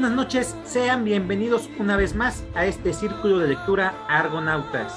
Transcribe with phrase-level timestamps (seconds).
[0.00, 0.54] buenas noches.
[0.64, 4.94] Sean bienvenidos una vez más a este círculo de lectura Argonautas.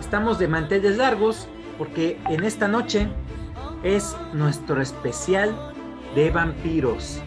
[0.00, 1.46] Estamos de manteles largos
[1.78, 3.06] porque en esta noche
[3.84, 5.54] es nuestro especial
[6.16, 7.22] de vampiros.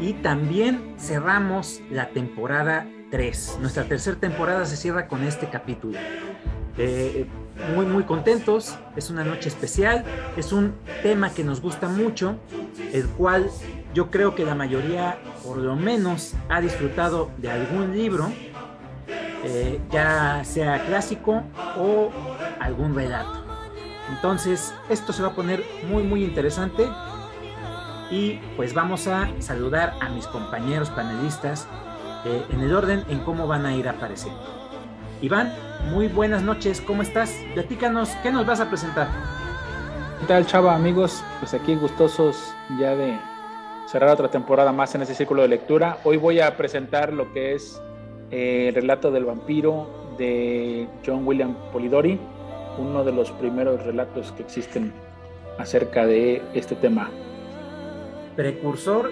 [0.00, 3.58] Y también cerramos la temporada 3.
[3.60, 5.98] Nuestra tercera temporada se cierra con este capítulo.
[6.78, 7.26] Eh,
[7.74, 8.78] muy, muy contentos.
[8.96, 10.02] Es una noche especial.
[10.38, 12.38] Es un tema que nos gusta mucho,
[12.90, 13.50] el cual
[13.94, 18.30] yo creo que la mayoría, por lo menos, ha disfrutado de algún libro,
[19.44, 21.42] eh, ya sea clásico
[21.78, 22.10] o
[22.60, 23.44] algún relato.
[24.10, 26.88] Entonces, esto se va a poner muy, muy interesante.
[28.10, 31.66] Y pues vamos a saludar a mis compañeros panelistas
[32.24, 34.40] eh, en el orden en cómo van a ir apareciendo.
[35.22, 35.52] Iván,
[35.90, 37.34] muy buenas noches, ¿cómo estás?
[37.54, 39.08] Platícanos, ¿qué nos vas a presentar?
[40.20, 41.22] ¿Qué tal, chava, amigos?
[41.40, 43.18] Pues aquí gustosos ya de
[43.86, 45.98] cerrar otra temporada más en ese círculo de lectura.
[46.04, 47.80] Hoy voy a presentar lo que es
[48.30, 52.18] eh, el relato del vampiro de John William Polidori,
[52.78, 54.92] uno de los primeros relatos que existen
[55.58, 57.10] acerca de este tema.
[58.36, 59.10] Precursor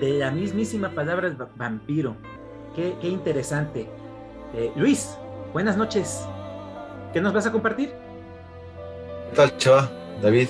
[0.00, 2.16] de la mismísima palabra vampiro.
[2.74, 3.86] Qué, qué interesante.
[4.54, 5.16] Eh, Luis,
[5.52, 6.26] buenas noches.
[7.12, 7.90] ¿Qué nos vas a compartir?
[9.30, 9.90] ¿Qué tal, Chava?
[10.22, 10.48] David,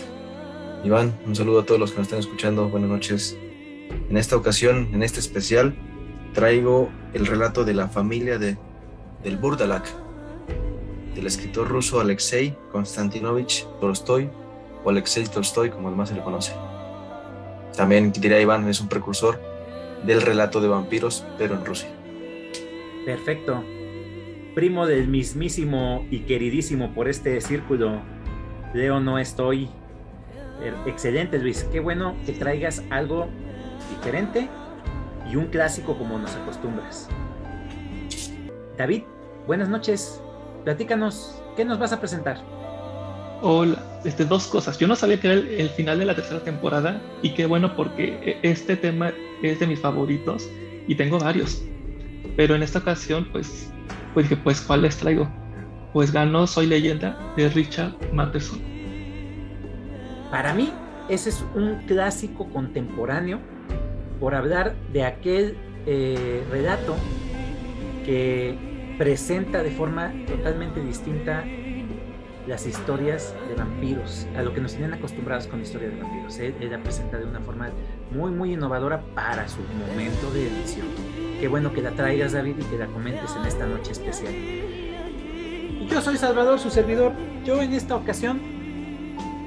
[0.84, 2.69] Iván, un saludo a todos los que nos están escuchando.
[2.69, 3.37] Buenas noches.
[4.09, 5.75] En esta ocasión, en este especial,
[6.33, 8.56] traigo el relato de la familia de,
[9.22, 9.87] del Burdalak,
[11.15, 14.28] del escritor ruso Alexei Konstantinovich Tolstoy,
[14.84, 16.53] o Alexei Tolstoy, como además se le conoce.
[17.77, 19.41] También, diría Iván, es un precursor
[20.05, 21.89] del relato de vampiros, pero en Rusia.
[23.05, 23.62] Perfecto.
[24.55, 28.00] Primo del mismísimo y queridísimo por este círculo,
[28.72, 29.69] Leo No Estoy.
[30.87, 31.65] Excelente, Luis.
[31.72, 33.28] Qué bueno que traigas algo
[33.88, 34.48] diferente
[35.30, 37.08] y un clásico como nos acostumbras.
[38.76, 39.02] David,
[39.47, 40.20] buenas noches.
[40.64, 42.38] Platícanos, ¿qué nos vas a presentar?
[43.42, 44.78] Hola, este, dos cosas.
[44.78, 47.76] Yo no sabía que era el, el, final de la tercera temporada y qué bueno
[47.76, 50.48] porque este tema es de mis favoritos
[50.86, 51.62] y tengo varios.
[52.36, 53.70] Pero en esta ocasión, pues,
[54.14, 55.28] pues dije, pues, ¿cuál les traigo?
[55.92, 58.60] Pues ganó Soy Leyenda de Richard Matheson.
[60.30, 60.72] Para mí,
[61.08, 63.41] ese es un clásico contemporáneo
[64.21, 65.56] por hablar de aquel
[65.87, 66.97] eh, relato
[68.04, 68.56] que
[68.99, 71.44] presenta de forma totalmente distinta
[72.47, 76.38] las historias de vampiros, a lo que nos tienen acostumbrados con historias de vampiros.
[76.38, 77.71] Él, él, la presenta de una forma
[78.12, 80.87] muy, muy innovadora para su momento de edición.
[81.41, 84.33] Qué bueno que la traigas, David, y que la comentes en esta noche especial.
[85.88, 87.12] Yo soy Salvador, su servidor.
[87.44, 88.41] Yo en esta ocasión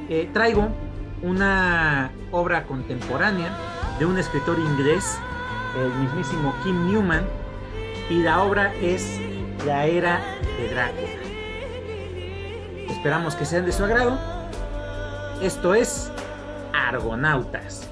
[0.10, 0.68] eh, traigo
[1.22, 5.20] una obra contemporánea de un escritor inglés,
[5.78, 7.26] el mismísimo Kim Newman,
[8.10, 9.20] y la obra es
[9.66, 10.22] La Era
[10.58, 11.20] de Drácula.
[12.90, 14.18] Esperamos que sean de su agrado.
[15.42, 16.12] Esto es
[16.74, 17.88] Argonautas.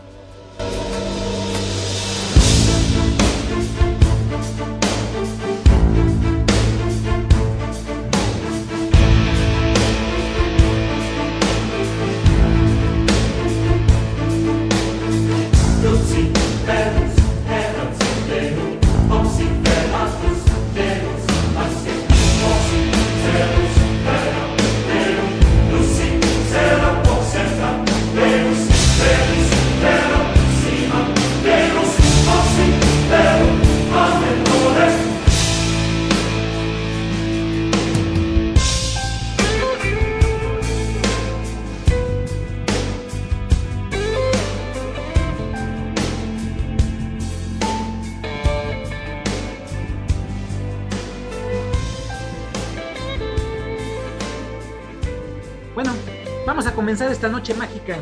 [56.88, 57.98] Comenzar esta noche mágica.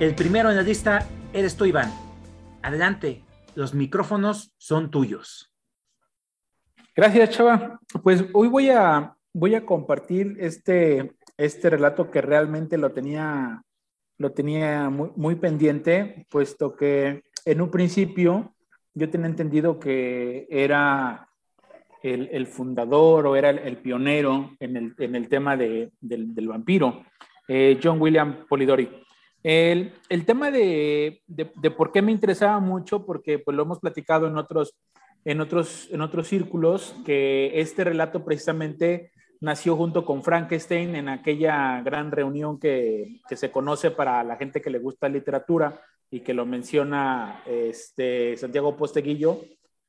[0.00, 1.92] El primero en la lista eres tú, Iván.
[2.62, 3.22] Adelante,
[3.54, 5.54] los micrófonos son tuyos.
[6.96, 7.78] Gracias, Chava.
[8.02, 13.62] Pues hoy voy a, voy a compartir este, este relato que realmente lo tenía,
[14.16, 18.54] lo tenía muy, muy pendiente, puesto que en un principio
[18.94, 21.28] yo tenía entendido que era
[22.02, 26.34] el, el fundador o era el, el pionero en el, en el tema de, del,
[26.34, 27.04] del vampiro
[27.48, 28.88] eh, John William Polidori.
[29.42, 29.92] El,
[30.24, 34.76] tema de, de, por qué me interesaba mucho, porque pues lo hemos platicado en otros,
[35.24, 39.10] en otros, en otros círculos, que este relato precisamente
[39.40, 44.62] nació junto con Frankenstein en aquella gran reunión que, que, se conoce para la gente
[44.62, 45.80] que le gusta literatura
[46.12, 49.40] y que lo menciona este, Santiago Posteguillo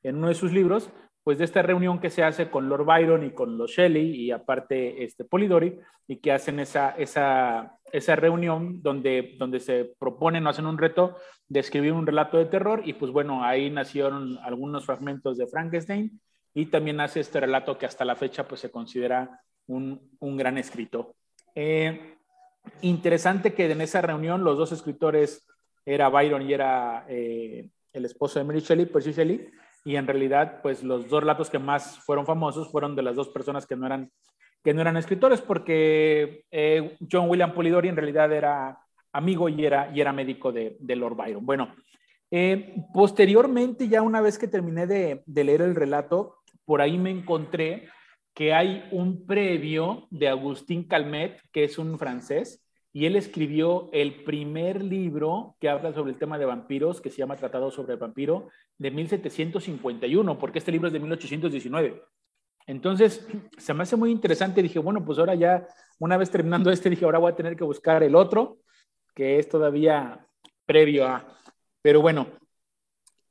[0.02, 0.90] en uno de sus libros,
[1.24, 4.32] pues de esta reunión que se hace con Lord Byron y con los Shelley y
[4.32, 10.50] aparte este Polidori y que hacen esa, esa, esa reunión donde, donde se proponen o
[10.50, 11.16] hacen un reto
[11.48, 16.20] de escribir un relato de terror y pues bueno, ahí nacieron algunos fragmentos de Frankenstein
[16.54, 20.58] y también hace este relato que hasta la fecha pues se considera un, un gran
[20.58, 21.16] escrito.
[21.56, 22.18] Eh,
[22.82, 25.48] interesante que en esa reunión los dos escritores
[25.86, 29.50] era Byron y era eh, el esposo de Mary Shelley, Percy Shelley,
[29.84, 33.30] y en realidad pues los dos relatos que más fueron famosos fueron de las dos
[33.30, 34.12] personas que no eran,
[34.64, 38.80] que no eran escritores porque eh, John William Polidori en realidad era
[39.12, 41.46] amigo y era, y era médico de, Lord Byron.
[41.46, 41.76] Bueno,
[42.94, 47.90] posteriormente ya una vez que terminé de leer el relato, por ahí me encontré
[48.34, 52.63] que hay un previo de Agustín Calmet, que es un francés,
[52.96, 57.18] y él escribió el primer libro que habla sobre el tema de vampiros, que se
[57.18, 62.04] llama Tratado sobre el vampiro, de 1751, porque este libro es de 1819.
[62.68, 64.62] Entonces, se me hace muy interesante.
[64.62, 65.68] Dije, bueno, pues ahora ya,
[66.00, 68.60] una vez terminando este, dije, ahora voy a tener que buscar el otro,
[69.16, 70.28] que es todavía
[70.66, 71.36] previo a...
[71.82, 72.28] Pero bueno,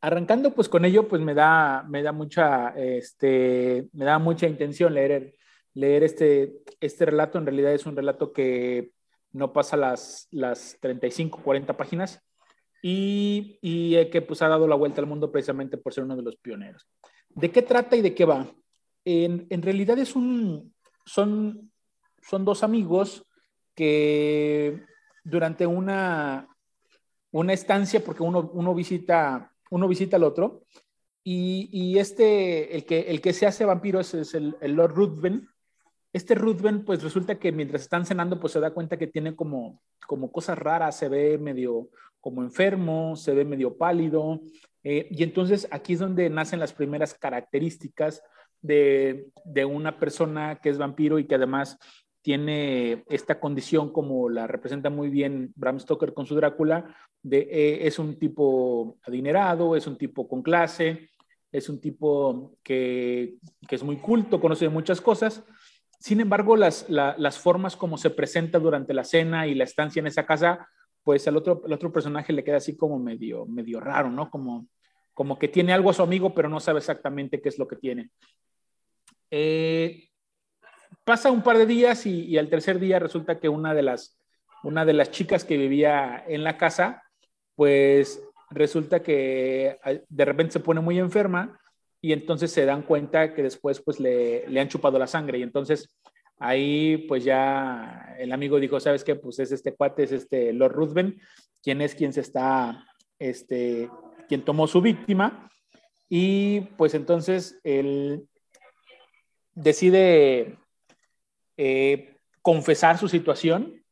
[0.01, 4.93] arrancando pues con ello, pues me da, me da mucha, este, me da mucha intención
[4.93, 5.35] leer,
[5.75, 7.39] leer este, este relato.
[7.39, 8.91] En realidad es un relato que
[9.33, 12.21] no pasa las, las 35, 40 páginas
[12.83, 16.23] y, y que pues ha dado la vuelta al mundo precisamente por ser uno de
[16.23, 16.87] los pioneros.
[17.31, 18.47] ¿De qué trata y de qué va?
[19.05, 20.75] En, en realidad es un,
[21.05, 21.71] son,
[22.23, 23.25] son dos amigos
[23.75, 24.85] que
[25.25, 26.49] durante una,
[27.31, 30.63] una estancia, porque uno, uno visita uno visita al otro.
[31.25, 35.49] Y, este, el que, el que se hace vampiro es, el, Lord Ruthven.
[36.13, 39.81] Este Ruthven, pues resulta que mientras están cenando, pues se da cuenta que tiene como,
[40.07, 41.89] como cosas raras, se ve medio
[42.21, 44.41] como enfermo, se ve medio pálido.
[44.85, 48.23] Eh, y entonces aquí es donde nacen las primeras características
[48.61, 51.79] de, de, una persona que es vampiro y que además
[52.21, 57.87] tiene esta condición como la representa muy bien Bram Stoker con su Drácula, de, eh,
[57.87, 61.11] es un tipo adinerado, es un tipo con clase,
[61.51, 65.45] es un tipo que, que es muy culto, conoce muchas cosas.
[66.03, 70.09] Sin embargo, las, las formas como se presenta durante la cena y la estancia en
[70.09, 70.69] esa casa,
[71.05, 74.29] pues al otro, el otro personaje le queda así como medio, medio raro, ¿no?
[74.29, 74.67] Como,
[75.15, 77.77] como que tiene algo a su amigo, pero no sabe exactamente qué es lo que
[77.77, 78.11] tiene.
[79.31, 80.09] Eh,
[81.05, 84.21] pasa un par de días y, al tercer día resulta que una de las,
[84.65, 87.05] una de las chicas que vivía en la casa,
[87.55, 88.21] pues
[88.51, 89.79] resulta que
[90.09, 91.61] de repente se pone muy enferma
[92.03, 95.43] y entonces se dan cuenta que después pues le, le han chupado la sangre y
[95.43, 95.91] entonces
[96.39, 99.15] ahí pues ya el amigo dijo, ¿sabes qué?
[99.15, 101.21] Pues es este cuate, es este Lord Ruthven,
[101.63, 102.85] quien es quien se está,
[103.19, 103.89] este,
[104.29, 105.49] quien tomó su víctima
[106.09, 108.27] y pues entonces él
[109.55, 110.59] decide
[111.57, 113.83] eh, confesar su situación,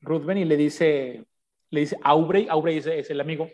[0.00, 1.24] Ruthven, y le dice,
[1.70, 3.48] le dice Aubrey, Aubrey es, el amigo,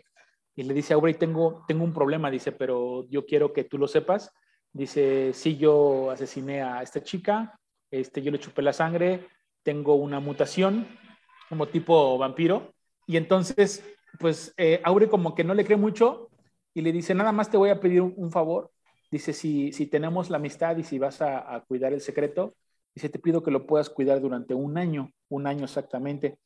[0.55, 3.87] y le dice, Aubrey, tengo, tengo un problema, dice, pero yo quiero que tú lo
[3.87, 4.31] sepas.
[4.73, 9.27] Dice, sí, yo asesiné a esta chica, este, yo le chupé la sangre,
[9.63, 10.87] tengo una mutación
[11.49, 12.73] como tipo vampiro,
[13.07, 13.83] y entonces,
[14.19, 16.29] pues, eh, Aubrey como que no le cree mucho
[16.73, 18.71] y le dice, nada más te voy a pedir un, favor.
[19.09, 22.55] Dice, si, si tenemos la amistad y si vas a, a cuidar el secreto,
[22.93, 26.37] Dice, te pido que lo puedas cuidar durante un año, un año exactamente.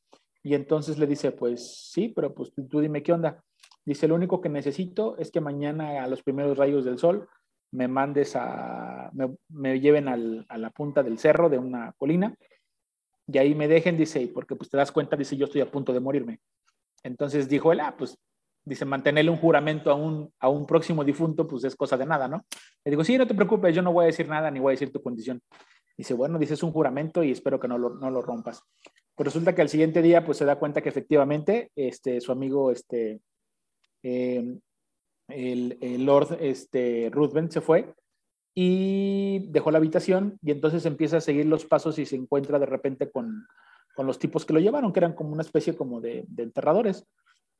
[0.42, 3.42] Y entonces le dice, pues sí, pero pues tú dime qué onda.
[3.86, 7.28] Dice, lo único que necesito es que mañana a los primeros rayos del sol
[7.70, 9.10] me mandes a,
[9.48, 12.36] me, lleven a la punta del cerro de una colina
[13.28, 15.92] y ahí me dejen, dice, porque pues te das cuenta, dice, yo estoy a punto
[15.92, 16.40] de morirme.
[17.02, 18.16] Entonces dijo él, ah, pues,
[18.64, 22.28] dice, mantenerle un juramento a un, a un próximo difunto, pues es cosa de nada,
[22.28, 22.44] ¿no?
[22.84, 24.74] Le digo, sí, no te preocupes, yo no voy a decir nada ni voy a
[24.74, 25.40] decir tu condición.
[25.96, 28.62] Dice, bueno, dices un juramento y espero que no lo, no lo rompas.
[29.14, 32.70] Pues resulta que al siguiente día, pues se da cuenta que efectivamente este, su amigo,
[32.70, 33.20] este,
[34.02, 34.58] eh,
[35.28, 37.94] el, Lord este, Ruthven se fue
[38.54, 42.66] y dejó la habitación y entonces empieza a seguir los pasos y se encuentra de
[42.66, 43.46] repente con,
[43.94, 47.06] con los tipos que lo llevaron, que eran como una especie como de, enterradores.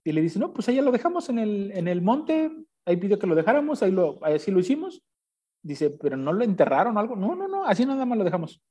[0.05, 2.51] Y le dice, no, pues allá lo dejamos en el, en el monte,
[2.85, 5.03] ahí pidió que lo dejáramos, ahí lo, así lo hicimos.
[5.63, 7.17] Dice, pero no lo enterraron o algo.
[7.17, 8.63] No, no, no, así nada más lo dejamos.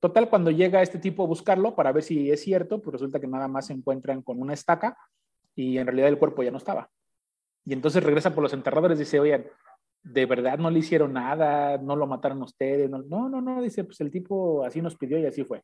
[0.00, 3.26] Total, cuando llega este tipo a buscarlo para ver si es cierto, pues resulta que
[3.26, 4.96] nada más se encuentran con una estaca
[5.54, 6.90] y en realidad el cuerpo ya no estaba.
[7.64, 9.46] Y entonces regresa por los enterradores y dice, oigan,
[10.02, 13.84] de verdad no le hicieron nada, no lo mataron ustedes, no, no, no, no, dice,
[13.84, 15.62] pues el tipo así nos pidió y así fue.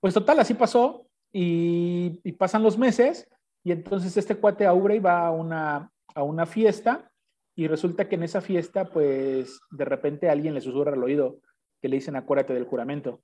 [0.00, 3.28] Pues total, así pasó y, pasan los meses
[3.64, 7.10] y entonces este cuate Aubrey va a una, a una fiesta
[7.54, 11.38] y resulta que en esa fiesta, pues de repente alguien le susurra al oído
[11.80, 13.22] que le dicen acuérdate del juramento.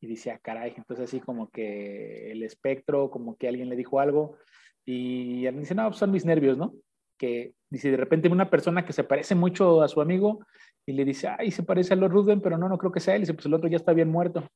[0.00, 3.98] Y dice, ah, caray, entonces así como que el espectro, como que alguien le dijo
[3.98, 4.36] algo
[4.84, 6.72] y alguien dice, no, pues son mis nervios, ¿no?
[7.18, 10.40] Que dice de repente una persona que se parece mucho a su amigo
[10.86, 13.14] y le dice, ay, se parece a Lord Ruben, pero no, no creo que sea
[13.14, 13.20] él.
[13.20, 14.48] Y dice, pues el otro ya está bien muerto.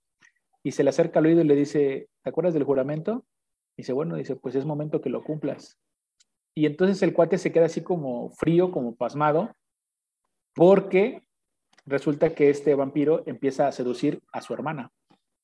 [0.62, 3.24] Y se le acerca al oído y le dice, ¿te acuerdas del juramento?
[3.76, 5.76] Dice, bueno, dice, pues es momento que lo cumplas.
[6.54, 9.54] Y entonces el cuate se queda así como frío, como pasmado,
[10.54, 11.22] porque
[11.86, 14.90] resulta que este vampiro empieza a seducir a su hermana,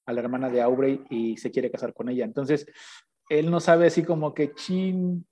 [0.07, 2.25] a la hermana de Aubrey, y se quiere casar con ella.
[2.25, 2.67] Entonces,
[3.29, 5.27] él no sabe así como que, chin,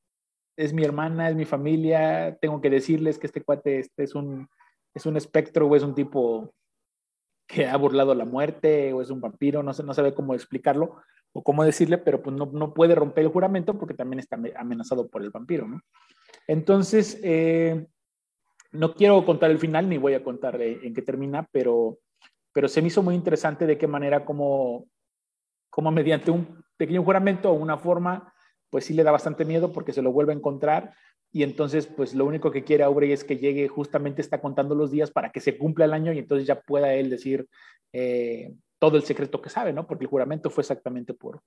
[0.57, 4.49] es mi hermana, es mi familia, tengo que decirles que este cuate este es, un,
[4.95, 6.55] es un espectro o es un tipo
[7.47, 10.97] que ha burlado la muerte o es un vampiro, no, sé, no sabe cómo explicarlo
[11.33, 15.09] o cómo decirle, pero pues no, no puede romper el juramento porque también está amenazado
[15.09, 15.81] por el vampiro, ¿no?
[16.49, 17.87] Entonces, eh,
[18.73, 21.99] no quiero contar el final ni voy a contar en qué termina, pero,
[22.53, 24.87] pero se me hizo muy interesante de qué manera como,
[25.71, 28.33] como mediante un pequeño juramento o una forma
[28.71, 30.95] pues sí le da bastante miedo porque se lo vuelve a encontrar
[31.33, 34.91] y entonces pues lo único que quiere Aubrey es que llegue, justamente está contando los
[34.91, 37.49] días para que se cumpla el año y entonces ya pueda él decir
[37.93, 39.87] eh, todo el secreto que sabe, ¿no?
[39.87, 41.43] Porque el juramento fue exactamente por,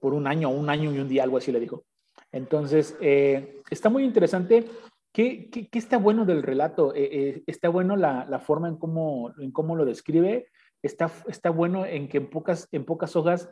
[0.00, 1.84] por un año, un año y un día, algo así le dijo.
[2.30, 4.64] Entonces, eh, está muy interesante.
[5.12, 6.92] ¿Qué, qué, está bueno del relato?
[6.94, 10.46] Eh, está bueno la, la, forma en cómo, en cómo lo describe.
[10.82, 13.48] Está, está bueno en que en pocas, en pocas hojas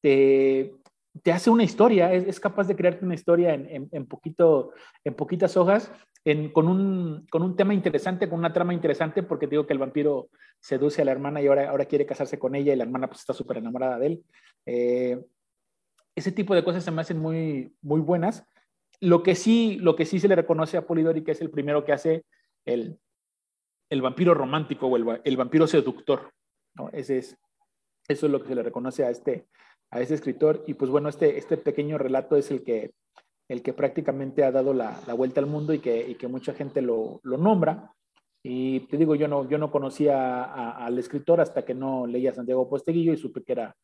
[0.00, 0.74] te,
[1.22, 4.72] te hace una historia, es, capaz de crearte una historia en, en, poquito,
[5.04, 5.92] en poquitas hojas,
[6.52, 10.28] con, un, con un tema interesante, con una trama interesante, porque digo que el vampiro
[10.58, 13.20] seduce a la hermana y ahora, ahora quiere casarse con ella y la hermana pues
[13.20, 14.24] está súper enamorada de él.
[14.66, 15.24] Eh,
[16.16, 18.44] ese tipo de cosas se me hacen muy, muy buenas.
[19.00, 21.84] Lo que, sí, lo que sí se le reconoce a Polidori, que es el primero
[21.84, 22.24] que hace
[22.64, 22.98] el,
[23.90, 26.32] el vampiro romántico o el, el vampiro seductor.
[26.74, 26.88] ¿no?
[26.90, 27.36] Ese es,
[28.08, 29.46] eso es lo que se le reconoce a este,
[29.94, 30.64] a ese escritor.
[30.66, 32.90] Y pues bueno, este, este pequeño relato es el que,
[33.48, 36.52] el que prácticamente ha dado la, la vuelta al mundo y que, y que mucha
[36.52, 37.94] gente lo, lo, nombra.
[38.42, 40.42] Y te digo, yo no, yo no conocía
[40.74, 43.76] al escritor hasta que no leía Santiago Posteguillo y supe que era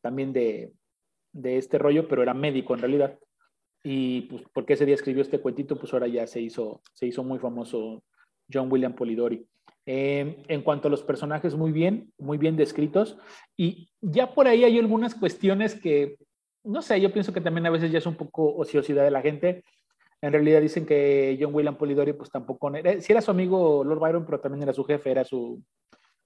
[0.00, 0.72] también de,
[1.32, 3.18] de este rollo, pero era médico en realidad.
[3.84, 7.22] Y pues porque ese día escribió este cuentito, pues ahora ya se hizo, se hizo
[7.22, 8.02] muy famoso
[8.52, 9.46] John William Polidori.
[9.90, 13.16] Eh, en cuanto a los personajes, muy bien, muy bien descritos.
[13.56, 16.18] Y ya por ahí hay algunas cuestiones que,
[16.62, 19.22] no sé, yo pienso que también a veces ya es un poco ociosidad de la
[19.22, 19.64] gente.
[20.20, 23.98] En realidad dicen que John William Polidori, pues tampoco, era, si era su amigo Lord
[23.98, 25.62] Byron, pero también era su jefe, era su,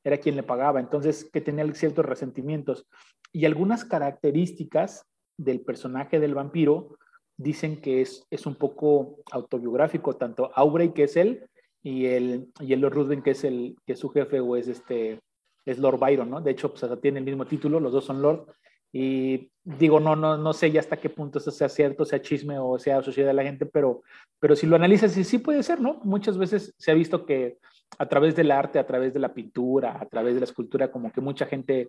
[0.02, 2.88] era quien le pagaba, entonces que tenía ciertos resentimientos.
[3.30, 6.98] Y algunas características del personaje del vampiro
[7.36, 11.48] dicen que es, es un poco autobiográfico, tanto Aubrey, que es él,
[11.82, 14.68] y el, y el Lord Ruthven, que es, el, que es su jefe, o es,
[14.68, 15.20] este,
[15.64, 16.40] es Lord Byron, ¿no?
[16.40, 18.46] De hecho, pues tiene el mismo título, los dos son Lord.
[18.92, 22.58] Y digo, no, no, no sé ya hasta qué punto eso sea cierto, sea chisme
[22.58, 24.02] o sea sociedad de la gente, pero,
[24.38, 26.00] pero si lo analizas, sí, sí puede ser, ¿no?
[26.04, 27.58] Muchas veces se ha visto que
[27.98, 31.10] a través del arte, a través de la pintura, a través de la escultura, como
[31.10, 31.88] que mucha gente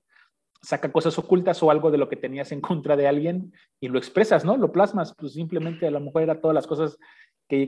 [0.62, 3.98] saca cosas ocultas o algo de lo que tenías en contra de alguien y lo
[4.00, 4.56] expresas, ¿no?
[4.56, 6.98] Lo plasmas, pues simplemente a la mujer era todas las cosas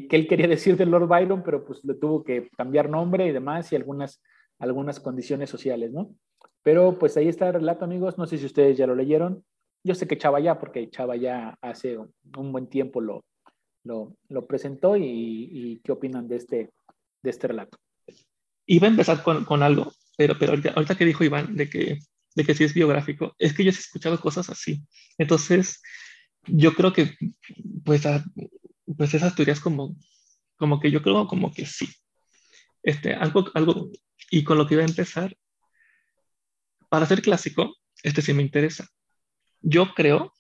[0.08, 3.32] que, él quería decir de Lord Byron, pero pues le tuvo que cambiar nombre y
[3.32, 4.22] demás y algunas,
[4.60, 6.16] algunas condiciones sociales, ¿no?
[6.64, 8.18] Pero pues ahí está el relato, amigos.
[8.18, 9.44] No sé si ustedes ya lo leyeron.
[9.84, 13.24] Yo sé que Chava ya, porque Chava ya hace un buen tiempo lo,
[13.84, 16.72] lo, lo presentó y, qué opinan de este,
[17.22, 17.78] de este relato.
[18.66, 22.00] Iba a empezar con, con algo, pero, pero ahorita, que dijo Iván de que,
[22.36, 24.82] de que sí es biográfico, es que yo he escuchado cosas así.
[25.20, 25.84] Entonces,
[26.48, 27.12] yo creo que
[27.84, 28.02] pues
[28.98, 29.96] pues esas teorías como,
[30.58, 31.88] como que yo creo como que sí.
[32.84, 33.90] Este, algo, algo,
[34.30, 35.36] y con lo que iba a empezar,
[36.90, 38.88] para ser clásico, este sí me interesa.
[39.62, 40.34] Yo creo,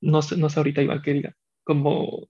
[0.00, 1.34] no sé, no sé ahorita igual que diga,
[1.64, 2.26] como,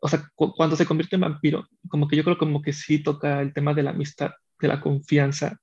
[0.00, 3.40] o sea, cuando se convierte en vampiro, como que yo creo como que sí toca
[3.40, 5.60] el tema de la amistad, de la confianza,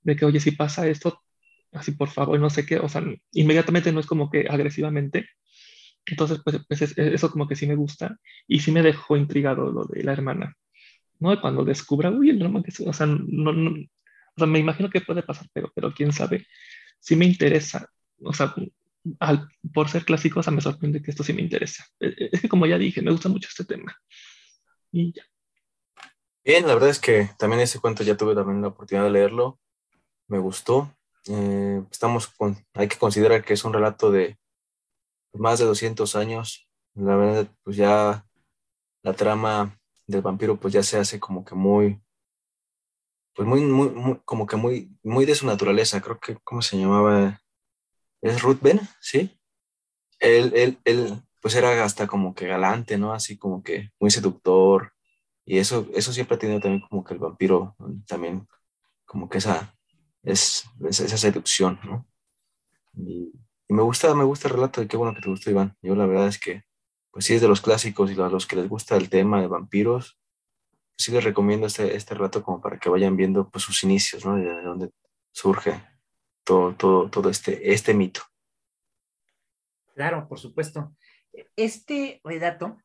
[0.00, 1.22] de que, oye, si pasa esto,
[1.72, 5.28] así por favor, no sé qué, o sea, inmediatamente no es como que agresivamente,
[6.06, 9.84] entonces, pues, pues eso como que sí me gusta y sí me dejó intrigado lo
[9.84, 10.56] de la hermana,
[11.20, 11.40] ¿no?
[11.40, 15.00] Cuando descubra, uy, el drama que o sea, no, no, o sea, me imagino que
[15.00, 16.46] puede pasar, pero, pero quién sabe,
[16.98, 17.88] sí me interesa,
[18.20, 18.54] o sea,
[19.20, 21.84] al, por ser clásico, o sea, me sorprende que esto sí me interesa.
[22.00, 23.96] E, e, es que como ya dije, me gusta mucho este tema.
[24.90, 25.22] Y ya.
[26.44, 29.60] Bien, la verdad es que también ese cuento ya tuve también la oportunidad de leerlo,
[30.28, 30.96] me gustó.
[31.28, 34.38] Eh, estamos con, hay que considerar que es un relato de
[35.34, 36.68] más de 200 años.
[36.94, 38.26] La verdad, pues ya
[39.02, 42.00] la trama del vampiro pues ya se hace como que muy,
[43.34, 46.00] pues muy, muy, como que muy, muy de su naturaleza.
[46.00, 47.40] Creo que, ¿cómo se llamaba?
[48.20, 48.80] ¿Es Ruth Ben?
[49.00, 49.38] ¿Sí?
[50.20, 53.12] Él, él, él, pues era hasta como que galante, ¿no?
[53.12, 54.92] Así como que muy seductor.
[55.44, 58.46] Y eso, eso siempre ha tenido también como que el vampiro, también
[59.04, 59.74] como que esa,
[60.22, 62.06] es, esa seducción, ¿no?
[62.94, 63.32] Y,
[63.72, 65.76] me gusta, me gusta el relato y qué bueno que te gustó, Iván.
[65.82, 66.62] Yo la verdad es que,
[67.10, 69.48] pues sí es de los clásicos y a los que les gusta el tema de
[69.48, 70.18] vampiros,
[70.96, 74.36] sí les recomiendo este, este relato como para que vayan viendo pues sus inicios, ¿no?
[74.36, 74.90] De dónde
[75.32, 75.82] surge
[76.44, 78.22] todo, todo, todo este, este mito.
[79.94, 80.94] Claro, por supuesto.
[81.56, 82.76] Este relato,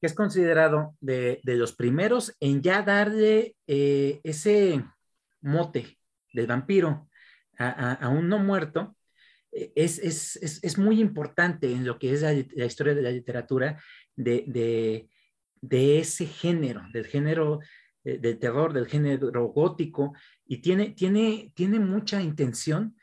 [0.00, 4.84] es considerado de, de los primeros en ya darle eh, ese
[5.40, 5.98] mote
[6.32, 7.08] del vampiro
[7.58, 8.96] a, un no muerto,
[9.52, 12.32] eh, es, es, es, es, muy importante en lo que es la,
[12.64, 13.82] historia de la literatura
[14.16, 15.08] de,
[15.60, 17.60] de, ese género, del género
[18.04, 20.12] eh, del terror, del género gótico,
[20.46, 22.96] y tiene, tiene, tiene mucha intención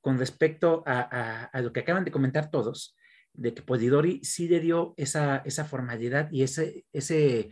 [0.00, 2.94] con respecto a, lo que acaban de comentar todos,
[3.32, 7.50] de que Polidori sí le dio esa, esa formalidad y ese, ese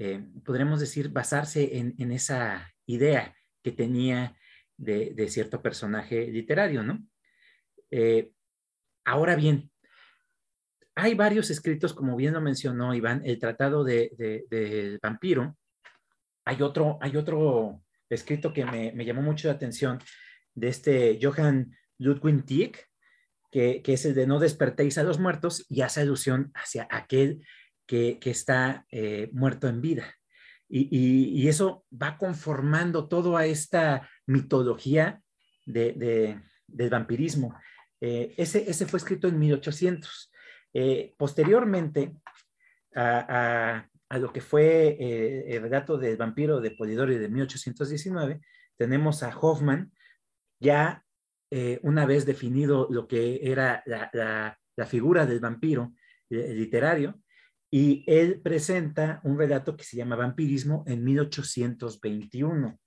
[0.00, 4.36] eh, podremos decir, basarse en, esa idea que tenía
[4.78, 7.04] de, cierto personaje literario, ¿no?
[7.90, 8.30] Eh,
[9.04, 9.70] ahora bien,
[10.94, 15.56] hay varios escritos, como bien lo mencionó Iván, el Tratado del de, de Vampiro.
[16.44, 19.98] Hay otro, hay otro escrito que me, me, llamó mucho la atención
[20.54, 22.88] de este Johann Ludwig Tieck,
[23.50, 27.44] que, que, es el de No despertéis a los muertos y hace alusión hacia aquel
[27.86, 30.17] que, que está eh, muerto en vida.
[30.68, 35.22] Y, eso va conformando toda esta mitología
[35.64, 37.54] de, de, del vampirismo.
[38.00, 40.30] Eh, ese, fue escrito en 1800.
[40.74, 42.14] Eh, posteriormente
[42.94, 48.40] a, lo que fue eh, el relato del vampiro de Polidori de 1819,
[48.76, 49.92] tenemos a Hoffman,
[50.60, 51.04] ya
[51.82, 55.94] una vez definido lo que era la, figura del vampiro
[56.28, 57.20] literario,
[57.70, 62.78] y él presenta un relato que se llama Vampirismo en 1821.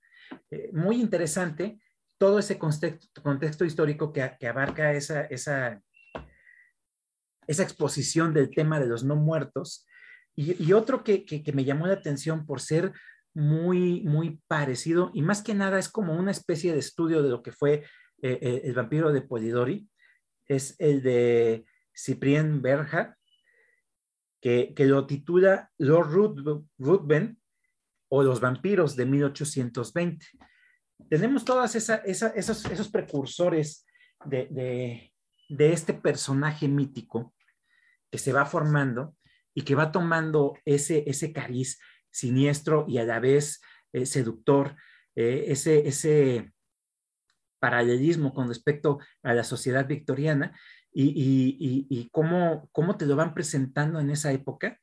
[0.72, 1.78] muy interesante
[2.18, 5.82] todo ese contexto, histórico que, abarca esa, esa,
[7.48, 9.86] exposición del tema de los no muertos.
[10.36, 12.92] Y, otro que, que, que, me llamó la atención por ser
[13.34, 17.42] muy, muy parecido, y más que nada es como una especie de estudio de lo
[17.42, 17.82] que fue
[18.22, 19.88] eh, eh, el vampiro de Polidori,
[20.46, 23.16] es el de Cyprien Berja,
[24.42, 26.10] que, lo titula Lord
[26.78, 27.38] Ruthven
[28.08, 30.26] o Los vampiros de 1820
[31.08, 33.86] tenemos esa, esos, esos, precursores
[34.24, 35.12] de, de,
[35.48, 37.34] de, este personaje mítico
[38.10, 39.16] que se va formando
[39.54, 41.78] y que va tomando ese, ese cariz
[42.10, 43.60] siniestro y a la vez
[43.92, 44.76] eh, seductor,
[45.14, 46.52] eh, ese, ese
[47.58, 50.58] paralelismo con respecto a la sociedad victoriana
[50.92, 54.78] y, cómo, cómo te lo van presentando en esa época,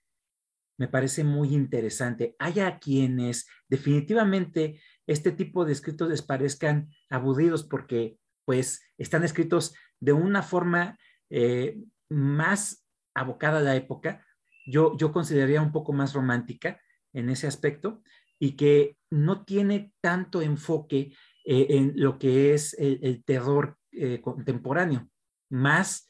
[0.78, 2.36] me parece muy interesante.
[2.40, 9.76] Hay a quienes definitivamente este tipo de escritos les parezcan aburridos porque pues están escritos
[10.00, 10.98] de una forma
[11.30, 11.78] eh,
[12.10, 14.26] más abocada a la época,
[14.66, 16.80] yo, yo consideraría un poco más romántica
[17.14, 18.02] en ese aspecto
[18.40, 21.14] y que no tiene tanto enfoque
[21.46, 25.10] eh, en lo que es el, el terror eh, contemporáneo,
[25.50, 26.08] más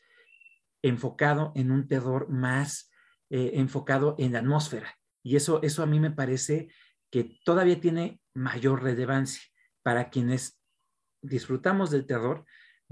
[0.81, 2.91] enfocado en un terror más
[3.29, 4.97] eh, enfocado en la atmósfera.
[5.23, 6.69] Y eso, eso a mí me parece
[7.11, 9.41] que todavía tiene mayor relevancia
[9.83, 10.59] para quienes
[11.21, 12.45] disfrutamos del terror.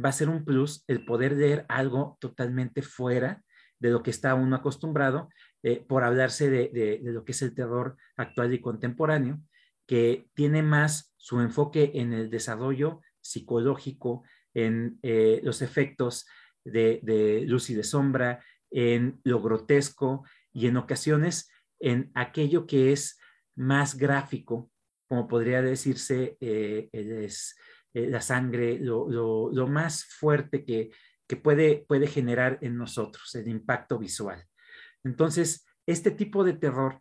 [0.04, 3.44] Va a ser un plus el poder leer algo totalmente fuera
[3.80, 5.30] de lo que está uno acostumbrado,
[5.64, 9.42] eh, por hablarse de, de, de, lo que es el terror actual y contemporáneo,
[9.86, 14.24] que tiene más su enfoque en el desarrollo psicológico,
[14.58, 16.26] en eh, los efectos
[16.66, 23.20] de, luz y de sombra, en lo grotesco y en ocasiones en aquello que es
[23.56, 24.72] más gráfico,
[25.08, 27.56] como podría decirse, eh, es
[27.94, 30.90] eh, la sangre, lo más fuerte que,
[31.28, 34.44] que puede, puede generar en nosotros, el impacto visual.
[35.04, 37.00] Entonces, este tipo de terror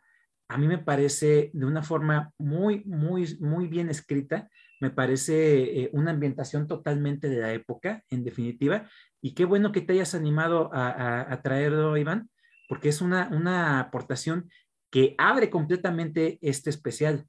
[0.48, 4.48] a mí me parece de una forma muy, muy, muy bien escrita,
[4.80, 8.88] me parece eh, una ambientación totalmente de la época, en definitiva,
[9.20, 12.30] y qué bueno que te hayas animado a, traerlo, Iván,
[12.68, 14.48] porque es una, una aportación
[14.90, 17.26] que abre completamente este especial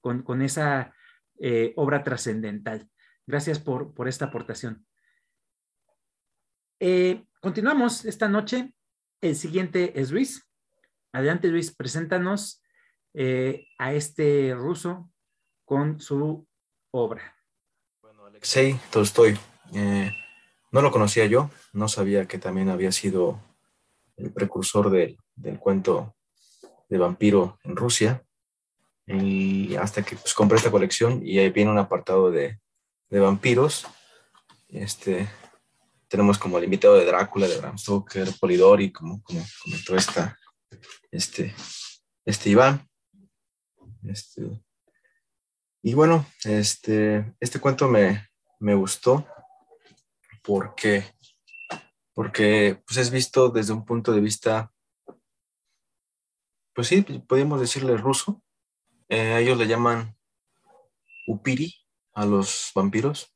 [0.00, 0.94] con, con esa
[1.40, 2.88] eh, obra trascendental.
[3.26, 4.86] Gracias por, por esta aportación.
[6.80, 8.74] Eh, continuamos esta noche.
[9.20, 10.47] El siguiente es Luis.
[11.12, 12.62] Adelante, Luis, preséntanos
[13.14, 15.10] eh, a este ruso
[15.64, 16.46] con su
[16.90, 17.34] obra.
[18.00, 19.38] Bueno, Alexei Tolstoy.
[20.70, 23.40] no lo conocía yo, no sabía que también había sido
[24.16, 26.14] el precursor del cuento
[26.88, 28.22] de vampiro en Rusia.
[29.06, 32.60] Y hasta que pues, compré esta colección y ahí viene un apartado de,
[33.08, 33.86] de vampiros.
[34.68, 35.28] Este,
[36.08, 40.38] tenemos como el invitado de Drácula, de Bram Stoker, Polidori, como, como comentó esta,
[41.10, 41.54] este,
[42.24, 42.88] este Iván.
[44.04, 44.62] Este,
[45.82, 48.28] y bueno, este, este cuento me,
[48.60, 49.26] me gustó
[50.42, 51.04] porque,
[52.14, 54.72] porque pues es visto desde un punto de vista
[56.78, 58.40] pues sí, podemos decirle ruso.
[59.08, 60.16] Eh, ellos le llaman
[61.26, 61.74] upiri
[62.14, 63.34] a los vampiros.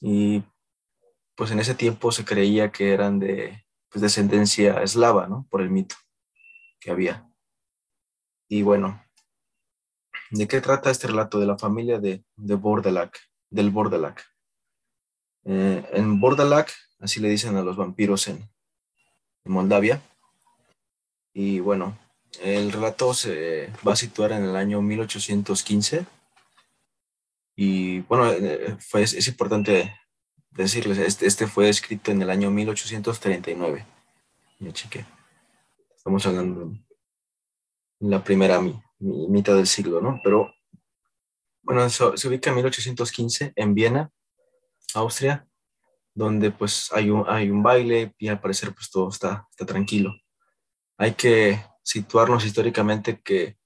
[0.00, 0.42] Y
[1.36, 5.46] pues en ese tiempo se creía que eran de pues, descendencia eslava, ¿no?
[5.48, 5.94] Por el mito
[6.84, 7.26] que había.
[8.46, 9.02] Y bueno,
[10.30, 11.40] ¿de qué trata este relato?
[11.40, 13.18] De la familia de, de Bordalak,
[13.48, 14.22] del Bordalak.
[15.44, 16.70] Eh, en Bordalak,
[17.00, 18.46] así le dicen a los vampiros en
[19.44, 20.02] Moldavia.
[21.32, 21.96] Y bueno,
[22.42, 26.04] el relato se va a situar en el año 1815
[27.56, 29.96] y bueno, eh, fue, es importante
[30.50, 33.86] decirles, este, este, fue escrito en el año 1839.
[34.58, 35.06] Ya chequé.
[36.04, 36.62] Estamos hablando
[38.00, 38.60] en la primera
[38.98, 40.20] mitad del siglo, ¿no?
[40.22, 40.52] Pero
[41.62, 44.12] bueno, se ubica en 1815 en Viena,
[44.92, 45.48] Austria,
[46.12, 50.12] donde pues hay un, hay un baile y al parecer pues todo está, está tranquilo.
[50.98, 53.56] Hay que situarnos históricamente que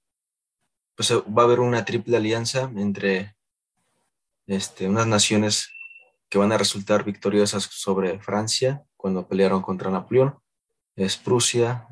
[0.94, 3.35] pues, va a haber una triple alianza entre
[4.46, 5.72] este, unas naciones
[6.29, 10.38] que van a resultar victoriosas sobre Francia cuando pelearon contra Napoleón,
[10.94, 11.88] es Prusia,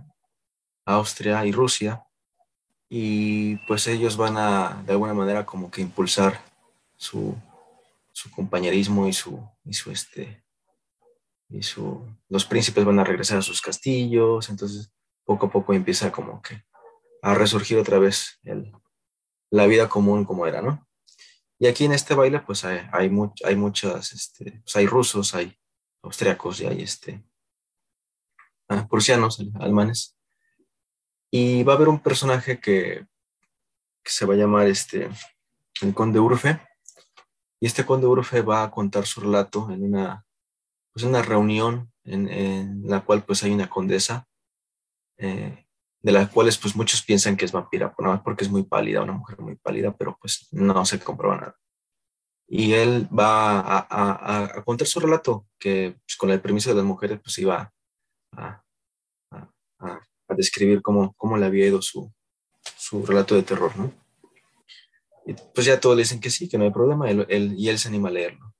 [0.86, 2.06] Austria y Rusia,
[2.88, 6.40] y pues ellos van a de alguna manera como que impulsar
[6.96, 7.34] su,
[8.12, 10.42] su compañerismo y su, y su este,
[11.48, 14.90] y su, los príncipes van a regresar a sus castillos, entonces
[15.24, 16.64] poco a poco empieza como que
[17.22, 18.72] a resurgir otra vez el,
[19.50, 20.86] la vida común como era, ¿no?
[21.58, 23.10] Y aquí en este baile, pues hay, hay,
[23.44, 25.56] hay muchas, este, pues hay rusos, hay
[26.02, 27.24] austriacos y hay este,
[28.68, 30.15] ah, prusianos, alemanes.
[31.30, 33.06] Y va a haber un personaje que,
[34.04, 35.08] se va a llamar este,
[35.82, 36.60] el conde Urfe.
[37.60, 40.24] Y este conde Urfe va a contar su relato en una,
[40.92, 44.28] pues una reunión en, la cual pues hay una condesa
[45.18, 45.66] eh,
[46.00, 49.40] de las cuales pues muchos piensan que es vampira, porque es muy pálida, una mujer
[49.40, 51.56] muy pálida, pero pues no se comprueba nada.
[52.48, 57.20] Y él va a, contar su relato, que pues, con el permiso de las mujeres
[57.20, 57.72] pues iba
[58.36, 58.62] a,
[60.34, 62.12] describir cómo, cómo le había ido su,
[62.76, 63.92] su relato de terror, ¿no?
[65.26, 67.78] Y pues ya todos le dicen que sí, que no hay problema, él, y él
[67.78, 68.54] se anima a leerlo.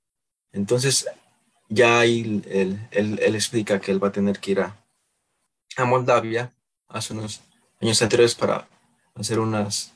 [0.52, 1.06] Entonces,
[1.68, 4.84] ya ahí él, él, él, explica que él va a tener que ir a,
[5.76, 6.52] a Moldavia
[6.88, 7.40] hace unos
[7.80, 8.68] años anteriores para
[9.14, 9.94] hacer unas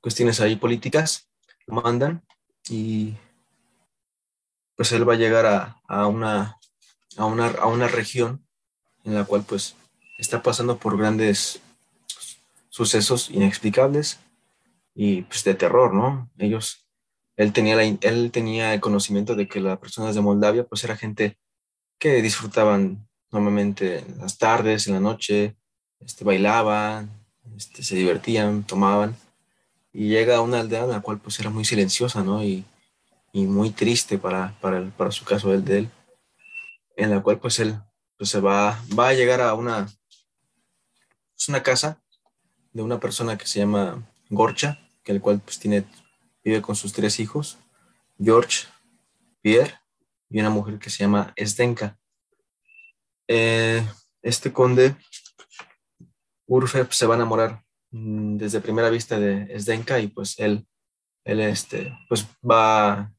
[0.00, 1.28] cuestiones ahí políticas,
[1.66, 2.22] lo mandan
[2.68, 3.14] y
[4.76, 6.58] pues él va a llegar a, a, una,
[7.16, 8.44] a, una, a una región
[9.04, 9.76] en la cual pues
[10.20, 11.60] está pasando por grandes
[12.68, 14.20] sucesos inexplicables
[14.94, 16.30] y pues de terror, ¿no?
[16.38, 16.86] Ellos,
[17.36, 21.38] él tenía, él tenía el conocimiento de que las personas de Moldavia pues era gente
[21.98, 25.56] que disfrutaban normalmente en las tardes, en la noche,
[26.00, 27.10] este, bailaban,
[27.56, 29.16] este, se divertían, tomaban.
[29.92, 32.44] Y llega a una aldea en la cual pues era muy silenciosa, ¿no?
[32.44, 32.64] Y,
[33.32, 35.90] y muy triste para, para, para, su caso el de él,
[36.96, 37.76] en la cual pues él
[38.16, 39.88] pues, se va, va a llegar a una,
[41.40, 42.02] es una casa
[42.72, 45.84] de una persona que se llama Gorcha, que el cual pues tiene,
[46.44, 47.58] vive con sus tres hijos,
[48.18, 48.66] George,
[49.40, 49.80] Pierre
[50.28, 51.98] y una mujer que se llama Esdenka.
[53.26, 53.82] Eh,
[54.20, 54.94] este conde,
[56.46, 60.68] Urfe, se va a enamorar mm, desde primera vista de Esdenka y pues él,
[61.24, 63.10] él este, pues va,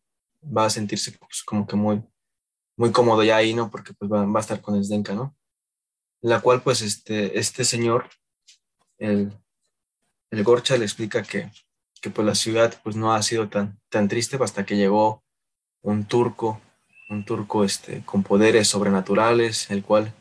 [0.46, 2.04] va a sentirse pues, como que muy,
[2.78, 3.72] muy cómodo ya ahí, ¿no?
[3.72, 5.36] Porque pues va, va a estar con Esdenka, ¿no?
[6.22, 8.10] La cual pues este, este señor,
[8.98, 9.34] el,
[10.30, 11.50] el Gorcha le explica que,
[12.02, 15.24] que pues la ciudad pues no ha sido tan, tan triste hasta que llegó
[15.82, 16.62] un turco
[17.12, 20.14] un turco este, con poderes sobrenaturales, el cual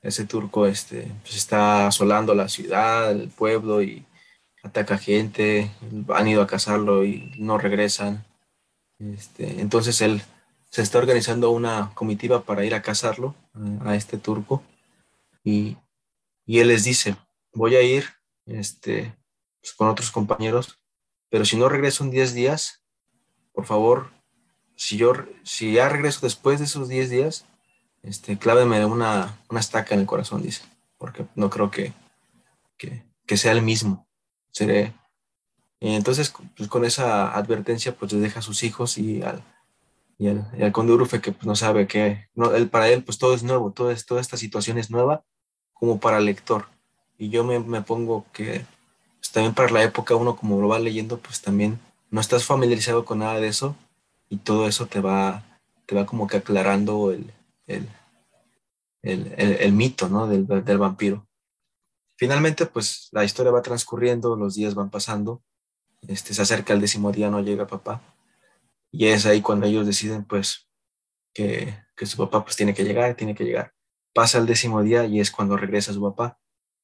[0.00, 4.06] ese turco este, pues está asolando la ciudad, el pueblo y
[4.62, 5.70] ataca gente,
[6.14, 8.24] han ido a cazarlo y no regresan.
[8.98, 10.22] Este, entonces él
[10.70, 13.34] se está organizando una comitiva para ir a cazarlo,
[13.84, 14.62] a, este turco,
[15.44, 15.76] y,
[16.46, 17.16] él les dice,
[17.54, 18.06] voy a ir
[18.46, 19.16] este,
[19.60, 20.80] pues, con otros compañeros,
[21.28, 22.82] pero si no regreso en 10 días,
[23.52, 24.10] por favor,
[24.76, 25.12] si yo
[25.44, 27.46] si ya regreso después de esos 10 días,
[28.02, 30.62] este, cláveme una, una estaca en el corazón, dice,
[30.98, 31.92] porque no creo que,
[32.76, 34.08] que, sea el mismo.
[34.50, 34.92] Seré.
[35.78, 39.44] entonces, pues, con esa advertencia, pues le deja a sus hijos y al,
[40.18, 43.34] y al, conde Urufe que pues, no sabe que, no, él, para él, pues todo
[43.34, 45.24] es nuevo, todo es, toda esta situación es nueva
[45.80, 46.66] como para el lector.
[47.18, 48.64] Y yo me, me pongo que
[49.18, 53.04] pues, también para la época uno como lo va leyendo, pues también no estás familiarizado
[53.04, 53.74] con nada de eso
[54.28, 55.42] y todo eso te va,
[55.86, 57.32] te va como que aclarando el,
[59.02, 60.26] el, mito ¿no?
[60.26, 61.26] del, del, vampiro.
[62.16, 65.42] Finalmente, pues la historia va transcurriendo, los días van pasando,
[66.06, 68.02] este, se acerca el décimo día, no llega papá,
[68.92, 70.68] y es ahí cuando ellos deciden, pues,
[71.32, 73.72] que, que su papá pues tiene que llegar, tiene que llegar.
[74.12, 76.38] Pasa el décimo día y es cuando regresa su papá,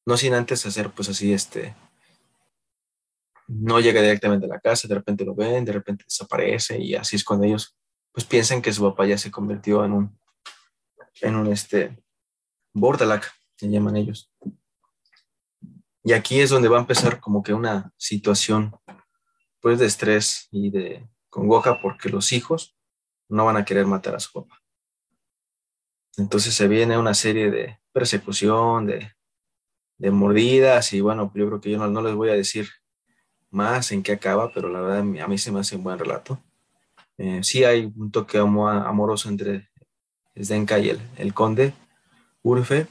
[0.05, 1.75] no sin antes hacer, pues así, este,
[3.49, 7.17] no llega directamente a la casa, de repente lo ven, de repente desaparece y así
[7.17, 7.77] es cuando ellos
[8.12, 10.19] pues piensan que su papá ya se convirtió en un,
[11.21, 12.03] en un este,
[12.73, 14.33] bordalac, se llaman ellos.
[16.03, 18.75] Y aquí es donde va a empezar como que una situación
[19.61, 22.77] pues de estrés y de congoja porque los hijos
[23.29, 24.62] no van a querer matar a su papá.
[26.17, 29.13] Entonces se viene una serie de persecución, de,
[29.99, 32.69] de mordidas y bueno, yo creo que yo no, les voy a decir
[33.51, 36.43] más en qué acaba, pero la verdad a mí se me hace un buen relato.
[37.19, 39.69] Eh, sí hay un toque amoroso entre
[40.39, 41.73] Zdenka y el, el conde
[42.43, 42.87] Urfe,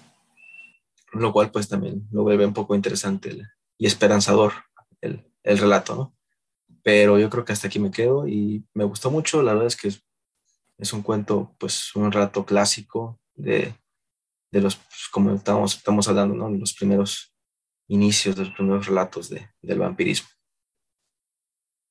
[1.14, 3.38] lo cual pues también lo vuelve un poco interesante
[3.78, 4.54] y esperanzador
[5.02, 6.16] el, el, relato, ¿no?
[6.84, 9.76] Pero yo creo que hasta aquí me quedo y me gustó mucho, la verdad es
[9.76, 9.90] que
[10.78, 13.74] es, un cuento, pues un relato clásico de,
[14.52, 16.50] de los, pues, como estamos, estamos hablando, ¿no?
[16.50, 17.36] Los primeros
[17.88, 20.30] inicios, de los primeros relatos de, del vampirismo.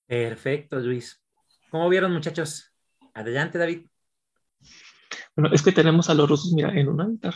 [0.07, 1.23] Perfecto, Luis.
[1.71, 2.73] ¿Cómo vieron, muchachos?
[3.15, 3.87] Adelante, David.
[5.37, 7.35] Bueno, es que tenemos a los rusos, mira, en un altar.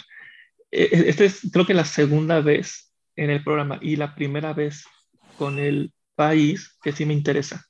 [0.71, 4.85] Esta es, creo que la segunda vez en el programa y la primera vez
[5.37, 7.65] con el país que sí me interesa.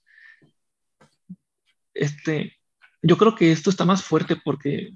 [1.94, 2.57] Este,
[3.08, 4.90] yo creo que esto está más fuerte porque,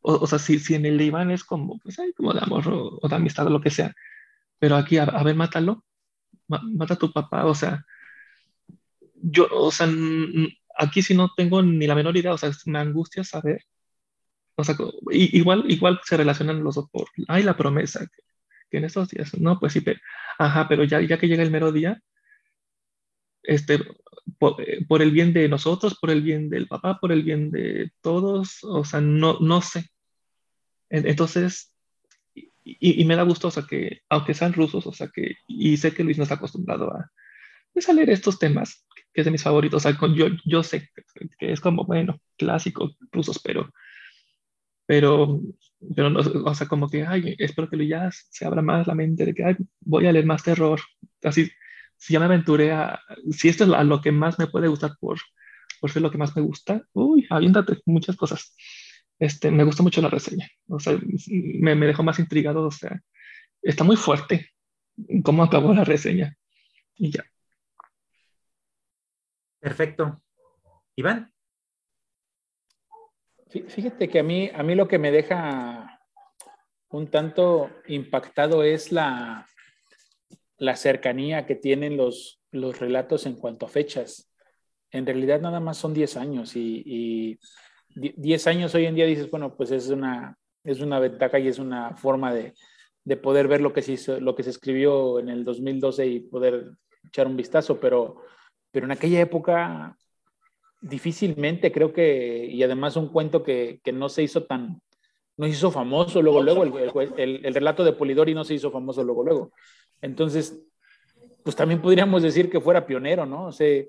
[0.00, 3.16] o, sea, si, si, en el Iván es como, pues, como de amor o, de
[3.16, 3.94] amistad o lo que sea,
[4.58, 5.84] pero aquí, a, ver, mátalo,
[6.48, 7.84] mata a tu papá, o sea,
[9.14, 9.88] yo, o sea,
[10.78, 13.64] aquí sí no tengo ni la menor idea, o sea, me angustia saber
[14.58, 14.74] o sea,
[15.12, 18.04] igual, igual se relacionan los dos por, ay, la promesa,
[18.68, 20.00] que, en estos días, no, pues sí, pero,
[20.36, 22.02] ajá, pero ya, ya que llega el mero día,
[23.48, 23.80] este,
[24.38, 28.62] por, el bien de nosotros, por el bien del papá, por el bien de todos,
[28.62, 29.88] o sea, no, no sé.
[30.90, 31.72] Entonces,
[32.34, 35.92] y, me da gusto, o sea, que aunque sean rusos, o sea, que, y sé
[35.92, 37.10] que Luis no está acostumbrado a,
[37.72, 40.90] pues, a leer estos temas, que es de mis favoritos, o sea, yo, yo sé
[41.38, 43.72] que es como, bueno, clásico rusos, pero
[44.88, 45.42] pero,
[45.94, 49.26] pero no, o sea, como que, ay, espero que ya se abra más la mente
[49.26, 50.80] de que, ay, voy a leer más terror.
[51.22, 51.50] Así,
[51.98, 54.92] si ya me aventuré a, si esto es a lo que más me puede gustar
[54.98, 55.18] por,
[55.80, 58.54] por ser lo que más me gusta, uy, aviéntate muchas cosas.
[59.18, 60.96] Este, me gustó mucho la reseña, o sea,
[61.28, 63.00] me, me dejó más intrigado, o sea,
[63.60, 64.50] está muy fuerte
[65.24, 66.36] cómo acabó la reseña.
[66.94, 67.24] Y ya.
[69.60, 70.22] Perfecto.
[70.96, 71.32] Iván.
[73.48, 76.00] Fíjate que a mí, a mí lo que me deja
[76.90, 79.46] un tanto impactado es la,
[80.58, 84.30] la cercanía que tienen los, los relatos en cuanto a fechas.
[84.90, 87.38] En realidad nada más son 10 años y,
[87.90, 91.58] 10 años hoy en día dices, bueno, pues es una, es una ventaja y es
[91.58, 92.54] una forma de,
[93.04, 96.20] de poder ver lo que, se hizo, lo que se escribió en el 2012 y
[96.20, 96.72] poder
[97.06, 98.22] echar un vistazo, pero,
[98.70, 99.96] pero en aquella época
[100.80, 104.80] difícilmente creo que, y además un cuento que, que no se hizo tan,
[105.36, 106.64] no se hizo famoso luego, luego,
[107.16, 109.52] el, el, relato de Polidori no se hizo famoso luego, luego.
[110.00, 110.58] Entonces,
[111.42, 113.46] pues también podríamos decir que fuera pionero, ¿no?
[113.46, 113.84] O sea,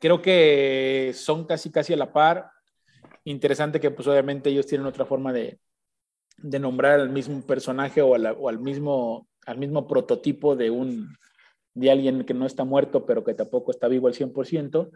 [0.00, 2.50] creo que son casi, casi a la par.
[3.24, 5.58] Interesante que pues obviamente ellos tienen otra forma de,
[6.38, 11.16] de nombrar al mismo personaje o, al, mismo, al mismo prototipo de un
[11.74, 14.90] de alguien que no está muerto pero que tampoco está vivo al 100%.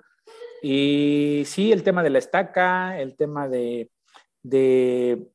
[0.63, 3.91] Y sí, el tema de la estaca, el tema de,
[4.43, 5.29] de,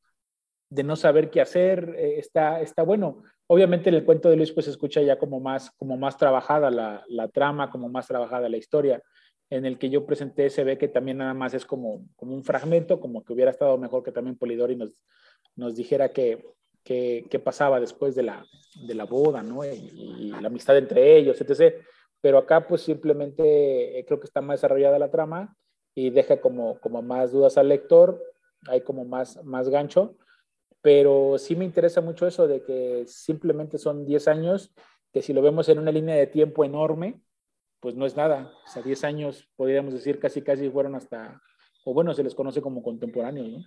[0.70, 3.24] de no saber qué hacer, eh, está, está bueno.
[3.47, 6.71] Obviamente en el cuento de Luis pues se escucha ya como más, como más trabajada
[6.71, 9.01] la, la, trama, como más trabajada la historia.
[9.49, 12.43] En el que yo presenté se ve que también nada más es como, como un
[12.43, 15.01] fragmento, como que hubiera estado mejor que también Polidori nos,
[15.56, 16.43] nos dijera qué
[16.84, 18.45] que, pasaba después de la,
[18.86, 19.65] de la boda, ¿no?
[19.65, 21.75] Y, la amistad entre ellos, etc.
[22.21, 25.56] Pero acá pues simplemente eh, creo que está más desarrollada la trama
[25.95, 28.21] y deja como, como más dudas al lector,
[28.67, 30.15] hay como más, más gancho
[30.84, 34.74] pero sí me interesa mucho eso de que simplemente son 10 años,
[35.13, 37.22] que si lo vemos en una línea de tiempo enorme,
[37.80, 38.52] pues no es nada.
[38.65, 41.41] O sea, 10 años, podríamos decir, casi casi fueron hasta,
[41.86, 43.63] o bueno, se les conoce como contemporáneos, ¿no?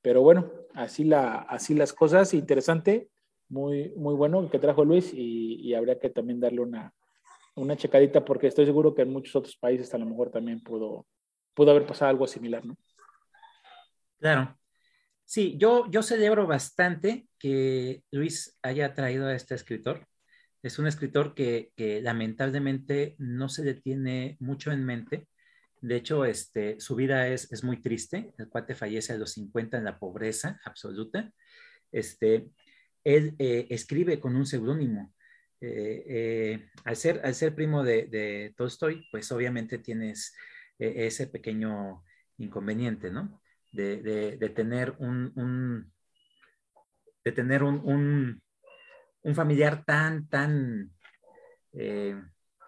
[0.00, 3.10] Pero bueno, así, la, así las cosas, interesante,
[3.50, 6.94] muy, muy bueno que trajo Luis y, y habría que también darle una,
[7.56, 11.04] una checadita porque estoy seguro que en muchos otros países a lo mejor también pudo,
[11.52, 12.74] pudo haber pasado algo similar, ¿no?
[14.18, 14.58] Claro.
[15.28, 20.06] Sí, yo, yo celebro bastante que Luis haya traído a este escritor.
[20.62, 21.70] Es un escritor que,
[22.02, 25.28] lamentablemente no se le tiene mucho en mente.
[25.82, 28.32] De hecho, este, su vida es, es, muy triste.
[28.38, 31.30] El cuate fallece a los 50 en la pobreza absoluta.
[31.92, 32.48] Este,
[33.04, 35.14] él eh, escribe con un seudónimo.
[35.60, 40.34] Eh, eh, al, ser, al ser primo de, de Tolstoy, pues obviamente tienes
[40.78, 42.02] ese pequeño
[42.38, 43.42] inconveniente, ¿no?
[43.78, 45.92] De, tener un,
[47.24, 48.42] de tener un,
[49.34, 50.90] familiar tan, tan
[51.72, 52.20] eh,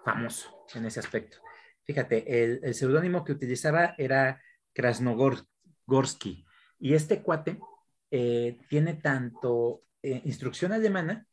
[0.04, 1.38] famoso en ese aspecto.
[1.84, 4.40] Fíjate, el, seudónimo que utilizaba era
[4.72, 6.44] Krasnogorsky
[6.78, 7.58] y este cuate
[8.10, 11.26] eh, tiene tanto eh, instrucción alemana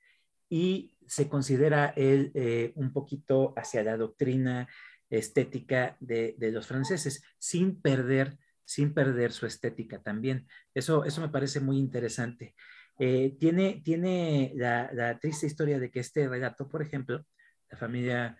[0.50, 4.68] y se considera él un poquito hacia la doctrina
[5.10, 8.38] estética de, de, los franceses, sin perder
[8.68, 10.46] sin perder su estética también.
[10.74, 12.54] Eso, eso me parece muy interesante.
[13.00, 17.26] Eh, tiene tiene la, triste historia de que este relato, por ejemplo,
[17.70, 18.38] la familia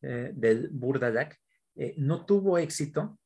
[0.00, 1.38] eh, del Burdalak,
[1.74, 3.18] eh, no tuvo éxito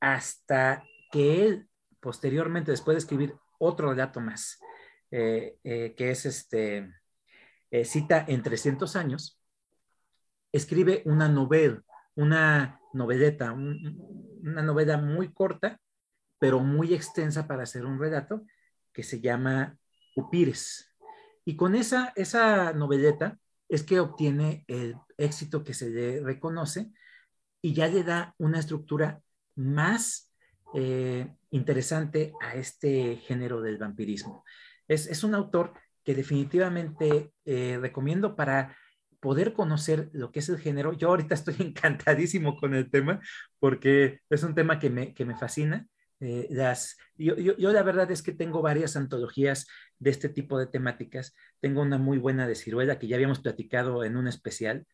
[0.00, 1.68] hasta que él,
[2.00, 4.58] posteriormente, después de escribir otro relato más,
[5.10, 6.92] que es este,
[7.84, 9.42] cita en 300 años,
[10.52, 11.82] escribe una novela,
[12.14, 15.80] una noveleta, una novela muy corta,
[16.38, 18.44] pero muy extensa para hacer un relato,
[18.92, 19.76] que se llama
[20.16, 20.92] Upires.
[21.44, 26.90] Y con esa, esa noveleta es que obtiene el éxito que se le reconoce
[27.60, 29.20] y ya le da una estructura
[29.56, 30.32] más
[30.74, 34.44] eh, interesante a este género del vampirismo.
[34.86, 35.74] Es, un autor
[36.04, 38.76] que definitivamente eh, recomiendo para
[39.20, 40.92] poder conocer lo que es el género.
[40.92, 43.20] Yo ahorita estoy encantadísimo con el tema
[43.58, 45.86] porque es un tema que me, que me fascina.
[46.20, 46.48] Eh,
[47.16, 51.34] yo, la verdad es que tengo varias antologías de este tipo de temáticas.
[51.60, 54.86] Tengo una muy buena de Ciruela que ya habíamos platicado en un especial.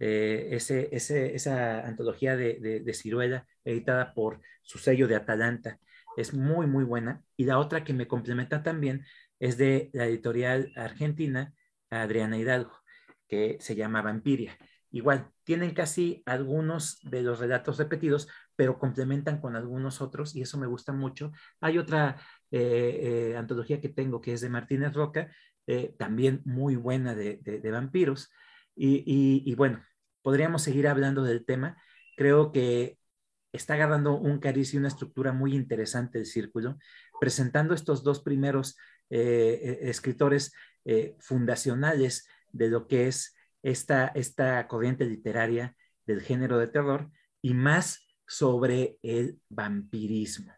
[0.00, 5.80] Eh, ese, ese, esa antología de, de, de, Ciruela editada por su sello de Atalanta
[6.16, 7.22] es muy, muy buena.
[7.36, 9.04] Y la otra que me complementa también
[9.40, 11.52] es de la editorial argentina
[11.90, 12.78] Adriana Hidalgo
[13.28, 14.56] que se llama Vampiria.
[14.90, 20.56] Igual, tienen casi algunos de los relatos repetidos, pero complementan con algunos otros y eso
[20.56, 21.30] me gusta mucho.
[21.60, 22.16] Hay otra
[22.50, 25.30] eh, eh, antología que tengo que es de Martínez Roca,
[25.66, 28.30] eh, también muy buena de, vampiros.
[28.74, 29.84] Y, bueno,
[30.22, 31.76] podríamos seguir hablando del tema.
[32.16, 32.98] Creo que
[33.52, 36.78] está agarrando un cariz y una estructura muy interesante el círculo,
[37.20, 38.76] presentando estos dos primeros
[39.10, 40.52] escritores
[41.18, 47.10] fundacionales de lo que es esta, esta corriente literaria del género de terror
[47.42, 50.52] y más sobre el vampirismo,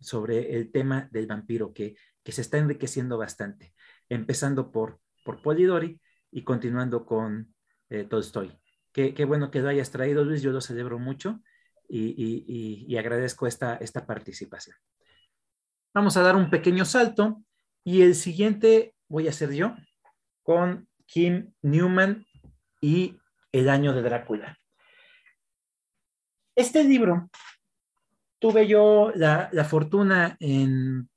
[0.00, 3.74] sobre el tema del vampiro que, que se está enriqueciendo bastante,
[4.08, 7.54] empezando por, por Polidori y continuando con
[7.90, 8.58] eh, Tolstoy.
[8.92, 11.42] Qué, qué, bueno que lo hayas traído, Luis, yo lo celebro mucho
[11.88, 14.76] y, y agradezco esta, esta participación.
[15.92, 17.42] Vamos a dar un pequeño salto
[17.84, 19.76] y el siguiente voy a hacer yo
[20.42, 22.26] con Kim Newman
[22.80, 23.16] y
[23.52, 24.58] El año de Drácula.
[26.56, 27.30] Este libro
[28.38, 31.08] tuve yo la, fortuna en,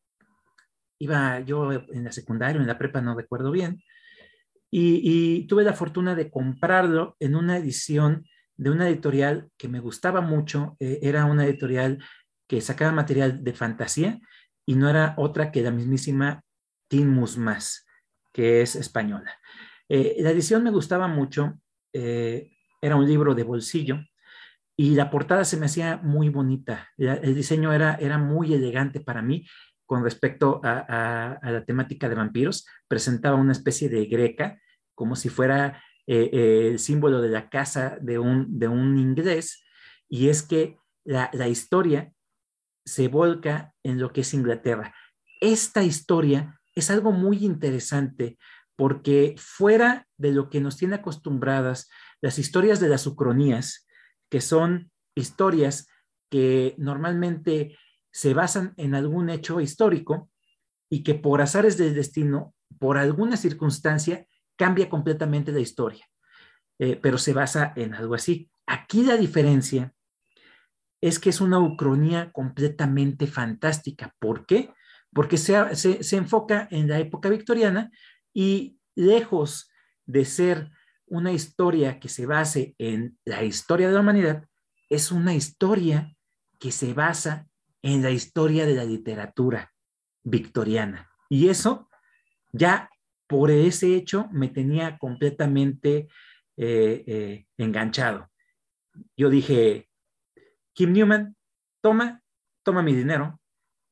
[0.99, 3.83] iba yo en la secundaria, en la prepa, no recuerdo bien,
[4.71, 8.25] y, tuve la fortuna de comprarlo en una edición
[8.55, 12.03] de una editorial que me gustaba mucho, eh, era una editorial
[12.47, 14.19] que sacaba material de fantasía
[14.65, 16.43] y no era otra que la mismísima
[16.87, 17.85] Tim Musmas,
[18.33, 19.37] que es española.
[19.89, 21.59] Eh, la edición me gustaba mucho,
[21.93, 23.99] eh, era un libro de bolsillo
[24.75, 29.21] y la portada se me hacía muy bonita, el diseño era, era muy elegante para
[29.21, 29.47] mí
[29.87, 32.67] con respecto a, la temática de vampiros.
[32.87, 34.61] Presentaba una especie de greca,
[34.93, 39.63] como si fuera eh, el símbolo de la casa de un, de un inglés,
[40.09, 42.11] y es que la, la historia
[42.85, 44.93] se volca en lo que es Inglaterra.
[45.41, 48.37] Esta historia es algo muy interesante
[48.77, 51.89] porque fuera de lo que nos tiene acostumbradas
[52.21, 53.87] las historias de las ucronías,
[54.29, 55.87] que son historias
[56.29, 57.77] que normalmente
[58.11, 60.29] se basan en algún hecho histórico
[60.89, 66.05] y que por azares del destino, por alguna circunstancia, cambia completamente la historia,
[66.79, 68.49] eh, pero se basa en algo así.
[68.67, 69.93] Aquí la diferencia
[71.01, 74.15] es que es una ucronía completamente fantástica.
[74.19, 74.71] ¿Por qué?
[75.13, 77.91] Porque se, se enfoca en la época victoriana
[78.33, 79.69] y lejos
[80.05, 80.71] de ser
[81.05, 84.47] una historia que se base en la historia de la humanidad,
[84.89, 86.15] es una historia
[86.59, 87.47] que se basa
[87.81, 89.73] en la historia de la literatura
[90.23, 91.09] victoriana.
[91.29, 91.89] Y eso
[92.51, 92.89] ya
[93.27, 96.07] por ese hecho me tenía completamente
[96.57, 98.29] eh, eh, enganchado.
[99.15, 99.89] Yo dije,
[100.73, 101.35] Kim Newman,
[101.81, 102.23] toma,
[102.63, 103.39] toma mi dinero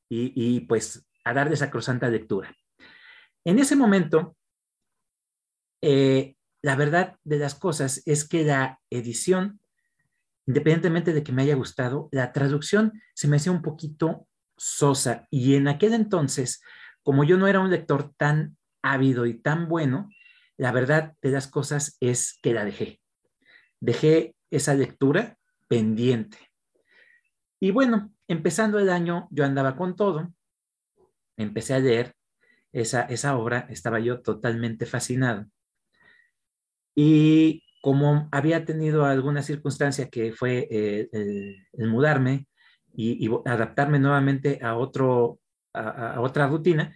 [0.09, 2.55] y, y pues a dar de sacrosanta lectura.
[3.45, 4.35] En ese momento,
[5.81, 9.59] eh, la verdad de las cosas es que la edición
[10.47, 14.27] independientemente de que me haya gustado, la traducción se me hacía un poquito
[14.57, 16.61] sosa y en aquel entonces,
[17.03, 20.09] como yo no era un lector tan ávido y tan bueno,
[20.57, 23.01] la verdad de las cosas es que la dejé.
[23.79, 25.37] Dejé esa lectura
[25.67, 26.37] pendiente.
[27.59, 30.31] Y bueno, empezando el año, yo andaba con todo,
[31.37, 32.14] empecé a leer
[32.75, 35.47] esa, esa obra, estaba yo totalmente fascinado.
[36.93, 42.47] Y como había tenido alguna circunstancia que fue eh, el, mudarme
[42.93, 45.39] y, adaptarme nuevamente a, otro,
[45.73, 46.95] a, otra rutina,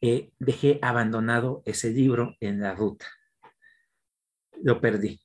[0.00, 3.06] eh, dejé abandonado ese libro en la ruta.
[4.62, 5.20] Lo perdí.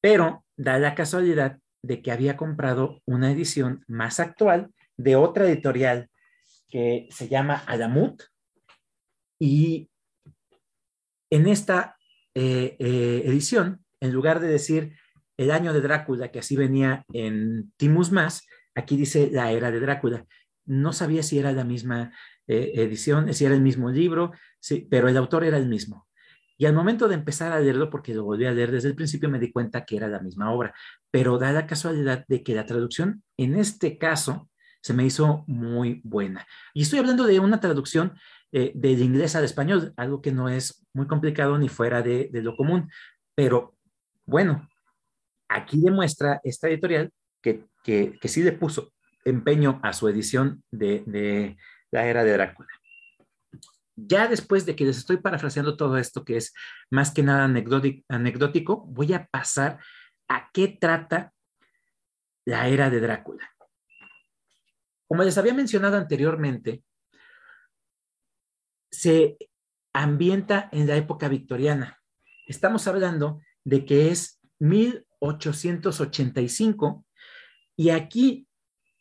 [0.00, 6.08] Pero da la casualidad de que había comprado una edición más actual de otra editorial
[6.68, 8.22] que se llama Alamut.
[9.38, 9.90] Y
[11.30, 11.96] en esta
[12.34, 14.96] eh, edición en lugar de decir
[15.36, 19.80] el año de Drácula, que así venía en Timus Más, aquí dice la era de
[19.80, 20.26] Drácula.
[20.64, 22.12] No sabía si era la misma
[22.46, 26.06] eh, edición, si era el mismo libro, sí, pero el autor era el mismo.
[26.58, 29.28] Y al momento de empezar a leerlo, porque lo volví a leer desde el principio,
[29.28, 30.74] me di cuenta que era la misma obra.
[31.10, 34.48] Pero da la casualidad de que la traducción, en este caso,
[34.86, 36.46] se me hizo muy buena.
[36.72, 38.16] Y estoy hablando de una traducción
[38.52, 42.40] eh, del inglés al español, algo que no es muy complicado ni fuera de, de
[42.40, 42.88] lo común.
[43.34, 43.74] Pero
[44.26, 44.68] bueno,
[45.48, 47.10] aquí demuestra esta editorial
[47.42, 48.92] que, que, sí le puso
[49.24, 51.56] empeño a su edición de,
[51.90, 52.68] la era de Drácula.
[53.96, 56.54] Ya después de que les estoy parafraseando todo esto, que es
[56.90, 59.80] más que nada anecdótico, voy a pasar
[60.28, 61.32] a qué trata
[62.44, 63.55] la era de Drácula.
[65.08, 66.82] Como les había mencionado anteriormente,
[68.90, 69.38] se
[69.92, 72.00] ambienta en la época victoriana.
[72.46, 77.04] Estamos hablando de que es 1885
[77.76, 78.48] y aquí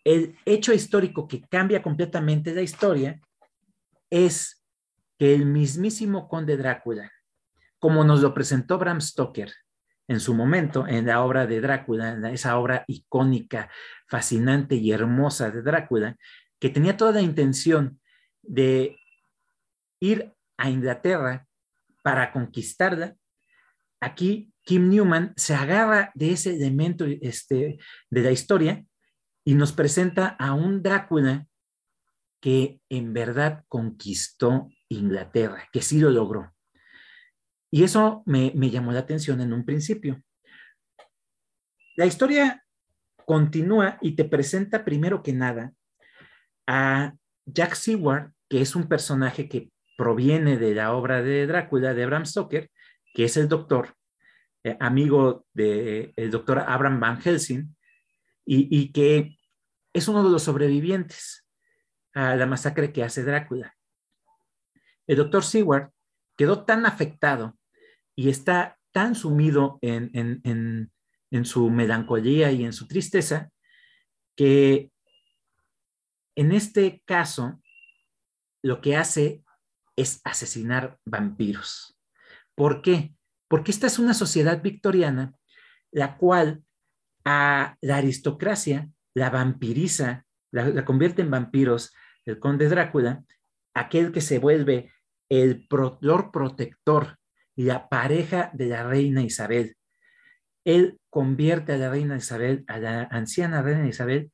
[0.04, 3.20] el hecho histórico que cambia completamente la historia
[4.10, 4.66] es
[5.18, 7.10] que el mismísimo conde Drácula,
[7.80, 9.54] como nos lo presentó Bram Stoker
[10.08, 13.70] en su momento en la obra de Drácula, en esa obra icónica,
[14.08, 16.16] fascinante y hermosa de Drácula,
[16.60, 18.00] que tenía toda la intención
[18.42, 18.98] de
[20.00, 21.48] ir a Inglaterra
[22.04, 23.16] para conquistarla,
[24.00, 27.80] aquí Kim Newman se agarra de ese elemento este,
[28.10, 28.86] de la historia
[29.44, 31.48] y nos presenta a un Drácula
[32.40, 36.55] que en verdad conquistó Inglaterra, que sí lo logró.
[37.72, 40.22] Y eso me, me llamó la atención en un principio.
[41.96, 42.66] La historia
[43.26, 45.74] continúa y te presenta primero que nada
[46.68, 47.14] a
[47.46, 52.26] Jack Seward, que es un personaje que proviene de la obra de Drácula de Bram
[52.26, 52.70] Stoker,
[53.14, 53.96] que es el doctor,
[54.64, 57.76] eh, amigo del doctor Abraham Van Helsing,
[58.48, 59.38] y, que
[59.92, 61.48] es uno de los sobrevivientes
[62.14, 63.76] a la masacre que hace Drácula.
[65.08, 65.90] El doctor Seward
[66.38, 67.58] quedó tan afectado
[68.16, 70.92] y está tan sumido en, en,
[71.46, 73.52] su melancolía y en su tristeza
[74.38, 74.90] que
[76.36, 77.62] en este caso
[78.64, 79.44] lo que hace
[79.98, 81.98] es asesinar vampiros.
[82.56, 83.16] ¿Por qué?
[83.48, 85.34] porque esta es una sociedad victoriana
[85.92, 86.64] la cual
[87.24, 91.94] a la aristocracia la vampiriza, la, convierte en vampiros,
[92.26, 93.24] el conde Drácula,
[93.74, 94.92] aquel que se vuelve
[95.30, 97.18] el Protector
[97.56, 99.78] la pareja de la reina Isabel.
[100.66, 104.32] Él convierte a la reina Isabel, a la anciana reina Isabel,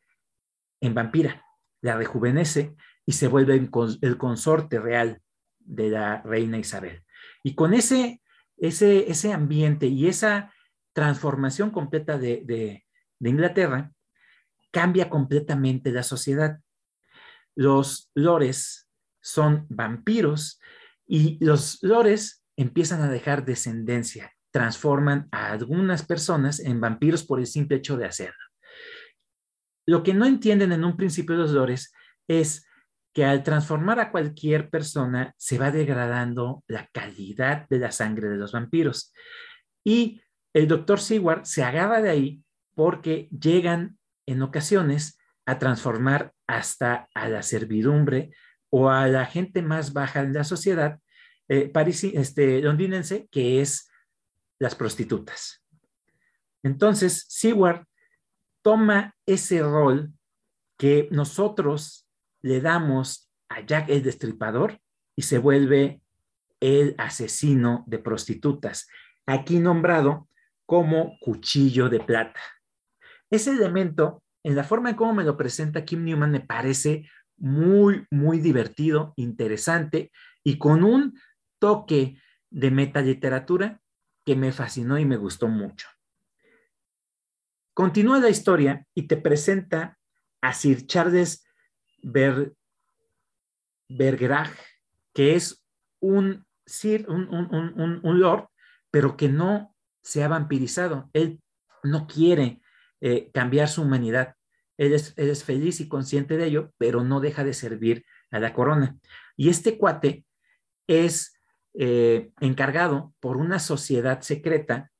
[0.79, 1.45] en vampira,
[1.81, 2.75] la rejuvenece
[3.05, 5.21] y se vuelve el consorte real
[5.59, 7.03] de la reina Isabel.
[7.43, 8.21] Y con ese,
[8.57, 10.53] ese, ese ambiente y esa
[10.93, 12.85] transformación completa de, de,
[13.19, 13.91] de Inglaterra,
[14.71, 16.59] cambia completamente la sociedad.
[17.55, 18.89] Los lores
[19.19, 20.60] son vampiros
[21.11, 27.47] y los lores empiezan a dejar descendencia, transforman a algunas personas en vampiros por el
[27.47, 28.45] simple hecho de hacerlo.
[29.85, 31.93] Lo que no entienden en un principio los lores
[32.29, 32.65] es
[33.13, 38.37] que al transformar a cualquier persona se va degradando la calidad de la sangre de
[38.37, 39.13] los vampiros.
[39.83, 40.21] Y
[40.53, 42.43] el doctor Seward se agarra de ahí
[42.73, 48.31] porque llegan en ocasiones a transformar hasta a la servidumbre
[48.71, 50.99] o a la gente más baja de la sociedad
[51.47, 51.71] eh,
[52.13, 53.89] este, londinense, que es
[54.57, 55.63] las prostitutas.
[56.63, 57.85] Entonces, Seward
[58.61, 60.13] toma ese rol
[60.77, 62.07] que nosotros
[62.41, 64.79] le damos a Jack el Destripador
[65.15, 66.01] y se vuelve
[66.61, 68.87] el asesino de prostitutas,
[69.25, 70.29] aquí nombrado
[70.65, 72.39] como cuchillo de plata.
[73.29, 77.09] Ese elemento, en la forma en cómo me lo presenta Kim Newman, me parece
[77.41, 80.11] muy, muy divertido, interesante
[80.43, 81.19] y con un
[81.59, 82.17] toque
[82.51, 83.81] de metaliteratura
[84.23, 85.87] que me fascinó y me gustó mucho.
[87.73, 89.97] Continúa la historia y te presenta
[90.41, 91.43] a Sir Charles
[92.03, 92.53] Ber,
[95.13, 95.65] que es
[95.99, 96.45] un,
[97.07, 98.49] un, un, lord,
[98.91, 101.09] pero que no se ha vampirizado.
[101.13, 101.41] Él
[101.83, 102.61] no quiere
[102.99, 104.35] eh, cambiar su humanidad.
[104.81, 108.97] Él es, feliz y consciente de ello, pero no deja de servir a la corona.
[109.37, 110.25] Y este cuate
[110.87, 111.39] es
[111.75, 114.91] eh, encargado por una sociedad secreta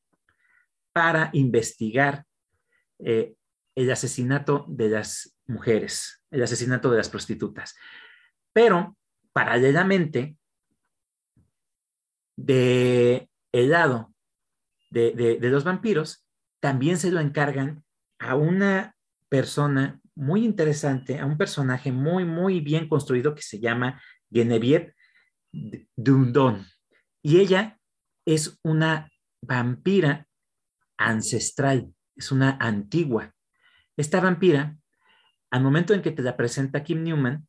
[0.93, 2.25] para investigar
[2.99, 3.33] eh,
[3.73, 7.75] el asesinato de las mujeres, el asesinato de las prostitutas.
[8.53, 8.95] Pero,
[9.33, 10.37] paralelamente,
[12.35, 14.13] de el lado
[14.91, 16.23] de, de, los vampiros,
[16.59, 17.83] también se lo encargan
[18.19, 18.95] a una
[19.31, 24.93] persona muy interesante, a un personaje muy, muy bien construido que se llama Genevieve
[25.95, 26.65] Dundon.
[27.23, 27.79] Y ella
[28.25, 29.09] es una
[29.41, 30.27] vampira
[30.97, 33.33] ancestral, es una antigua.
[33.95, 34.77] Esta vampira
[35.51, 37.47] al momento en que te la presenta Kim Newman,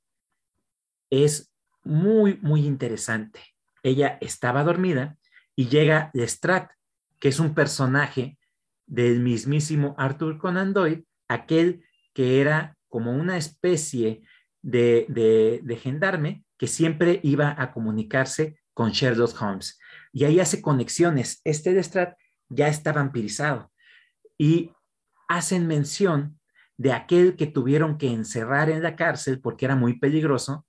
[1.09, 1.55] es
[1.85, 3.41] muy, muy interesante.
[3.83, 5.17] Ella estaba dormida
[5.55, 6.69] y llega Lestrade,
[7.21, 8.39] que es un personaje
[8.87, 14.23] del mismísimo Arthur Conan Doyle, aquel que era como una especie
[14.63, 19.79] de, gendarme que siempre iba a comunicarse con Sherlock Holmes.
[20.13, 21.41] Y ahí hace conexiones.
[21.45, 22.17] Este Lestrade
[22.49, 23.73] ya está vampirizado
[24.39, 24.73] y
[25.29, 26.39] hacen mención
[26.77, 30.67] de aquel que tuvieron que encerrar en la cárcel porque era muy peligroso,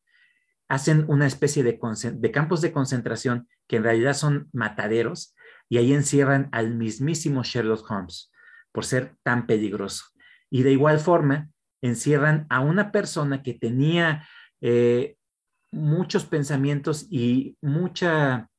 [0.70, 1.80] hacen una especie de,
[2.14, 5.36] de campos de concentración que en realidad son mataderos
[5.70, 8.32] y ahí encierran al mismísimo Sherlock Holmes
[8.72, 10.06] por ser tan peligroso.
[10.54, 11.50] Y de igual forma,
[11.82, 14.28] encierran a una persona que tenía
[14.62, 15.18] eh,
[15.72, 18.52] muchos pensamientos y mucha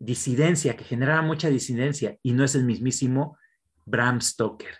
[0.00, 3.38] disidencia, que generaba mucha disidencia, y no es el mismísimo
[3.86, 4.76] Bram Stoker.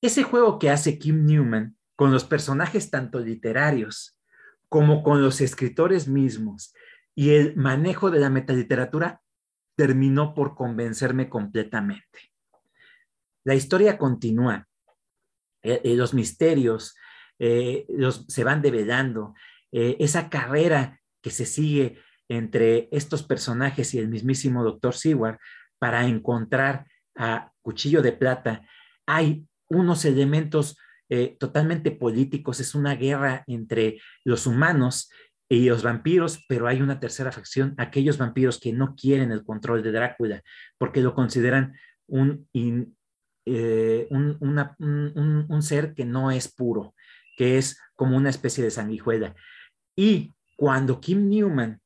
[0.00, 4.16] Ese juego que hace Kim Newman con los personajes tanto literarios
[4.68, 6.72] como con los escritores mismos
[7.16, 9.22] y el manejo de la metaliteratura
[9.74, 12.32] terminó por convencerme completamente.
[13.42, 14.68] La historia continúa,
[15.64, 16.94] eh, eh, los misterios
[17.38, 17.86] eh,
[18.28, 19.34] se van develando,
[19.76, 21.98] esa carrera que se sigue
[22.28, 25.38] entre estos personajes y el mismísimo doctor Seward
[25.80, 26.86] para encontrar
[27.16, 28.64] a Cuchillo de Plata.
[29.04, 30.78] Hay unos elementos
[31.40, 35.10] totalmente políticos, es una guerra entre los humanos
[35.48, 39.82] y los vampiros, pero hay una tercera facción, aquellos vampiros que no quieren el control
[39.82, 40.40] de Drácula
[40.78, 41.74] porque lo consideran
[42.06, 42.48] un,
[43.46, 46.94] eh, un, ser que no es puro,
[47.36, 49.34] que es como una especie de sanguijuela.
[49.96, 51.80] Y cuando Kim Newman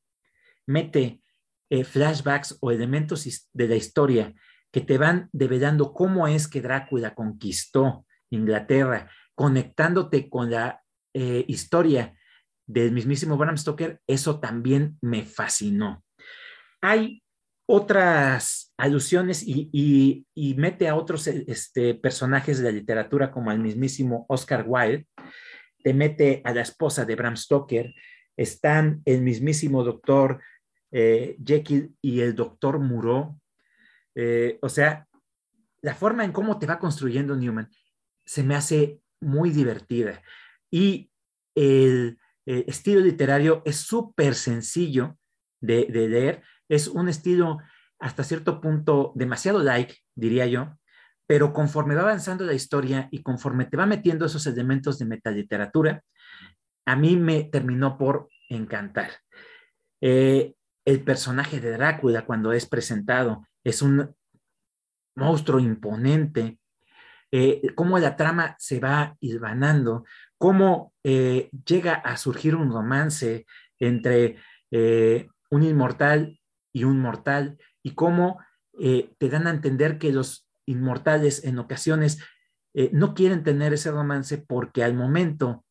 [0.65, 1.21] mete
[1.69, 4.33] eh, flashbacks o elementos de la historia
[4.71, 10.81] que te van develando cómo es que Drácula conquistó Inglaterra, conectándote con la
[11.13, 12.15] eh, historia
[12.67, 16.03] del mismísimo Bram Stoker, eso también me fascinó.
[16.81, 17.23] Hay
[17.71, 20.25] otras alusiones y,
[20.57, 25.07] mete a otros este, personajes de la literatura como al mismísimo Oscar Wilde
[25.83, 27.93] te mete a la esposa de Bram Stoker,
[28.35, 30.41] están el mismísimo doctor
[30.91, 33.39] eh, Jekyll y el doctor Muró.
[34.15, 35.07] Eh, o sea,
[35.81, 37.69] la forma en cómo te va construyendo Newman
[38.25, 40.21] se me hace muy divertida.
[40.71, 41.11] Y
[41.55, 45.19] el, estilo literario es súper sencillo
[45.61, 46.41] de, leer.
[46.69, 47.57] Es un estilo
[47.99, 50.77] hasta cierto punto demasiado like, diría yo,
[51.27, 56.03] pero conforme va avanzando la historia y conforme te va metiendo esos elementos de metaliteratura,
[56.85, 59.11] a mí me terminó por encantar.
[60.01, 60.55] Eh,
[60.85, 64.15] el personaje de Drácula, cuando es presentado, es un
[65.15, 66.57] monstruo imponente.
[67.31, 70.05] Eh, cómo la trama se va hilvanando,
[70.39, 73.45] cómo eh, llega a surgir un romance
[73.77, 74.37] entre
[74.71, 76.38] un inmortal
[76.73, 78.39] y un mortal, y cómo
[78.73, 82.19] te dan a entender que los inmortales en ocasiones
[82.93, 85.65] no quieren tener ese romance porque al momento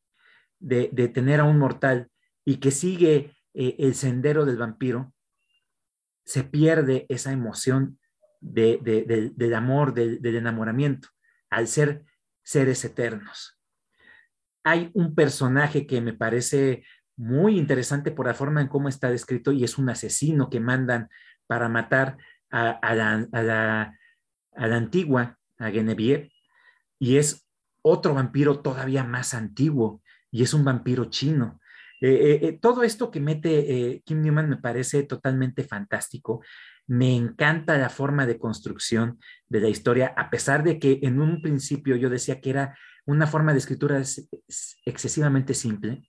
[0.59, 2.11] de, de, tener a un mortal
[2.45, 5.13] y que sigue eh, el sendero del vampiro,
[6.25, 7.99] se pierde esa emoción
[8.41, 11.09] del amor, del, enamoramiento,
[11.51, 12.05] al ser
[12.45, 13.59] seres eternos.
[14.63, 16.85] Hay un personaje que me parece
[17.19, 21.09] muy interesante por la forma en cómo está descrito y es un asesino que mandan
[21.49, 22.17] para matar
[22.51, 23.95] a, la,
[24.55, 26.33] antigua, a Genevieve,
[26.99, 27.47] y es
[27.83, 30.01] otro vampiro todavía más antiguo,
[30.31, 31.61] y es un vampiro chino.
[32.01, 36.45] Eh, eh, eh, todo esto que mete Kim Newman me parece totalmente fantástico.
[36.87, 41.43] Me encanta la forma de construcción de la historia, a pesar de que en un
[41.43, 44.03] principio yo decía que era una forma de escritura
[44.85, 46.08] excesivamente simple,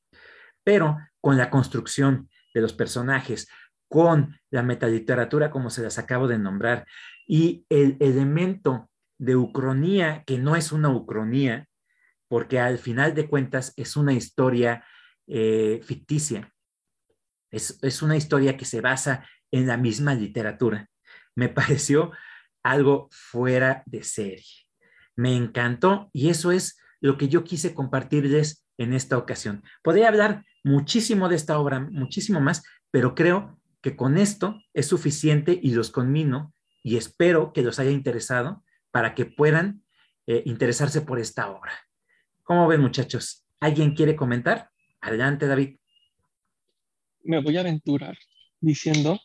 [0.69, 3.49] pero con la construcción de los personajes,
[3.87, 6.85] con la metaliteratura como se las acabo de nombrar,
[7.27, 11.67] y el elemento de ucronía, que no es una ucronía,
[12.27, 14.85] porque al final de cuentas es una historia
[15.25, 16.53] eh, ficticia.
[17.49, 20.87] Es, una historia que se basa en la misma literatura.
[21.33, 22.11] Me pareció
[22.61, 24.67] algo fuera de serie.
[25.15, 29.63] Me encantó y eso es lo que yo quise compartirles en esta ocasión.
[29.81, 35.57] Podría hablar muchísimo de esta obra, muchísimo más, pero creo que con esto es suficiente
[35.61, 36.53] y los conmino
[36.83, 39.83] y espero que los haya interesado para que puedan
[40.27, 41.73] eh, interesarse por esta obra.
[42.43, 43.45] ¿Cómo ven muchachos?
[43.59, 44.69] ¿Alguien quiere comentar?
[45.01, 45.77] Adelante, David.
[47.23, 48.17] Me voy a aventurar
[48.59, 49.19] diciendo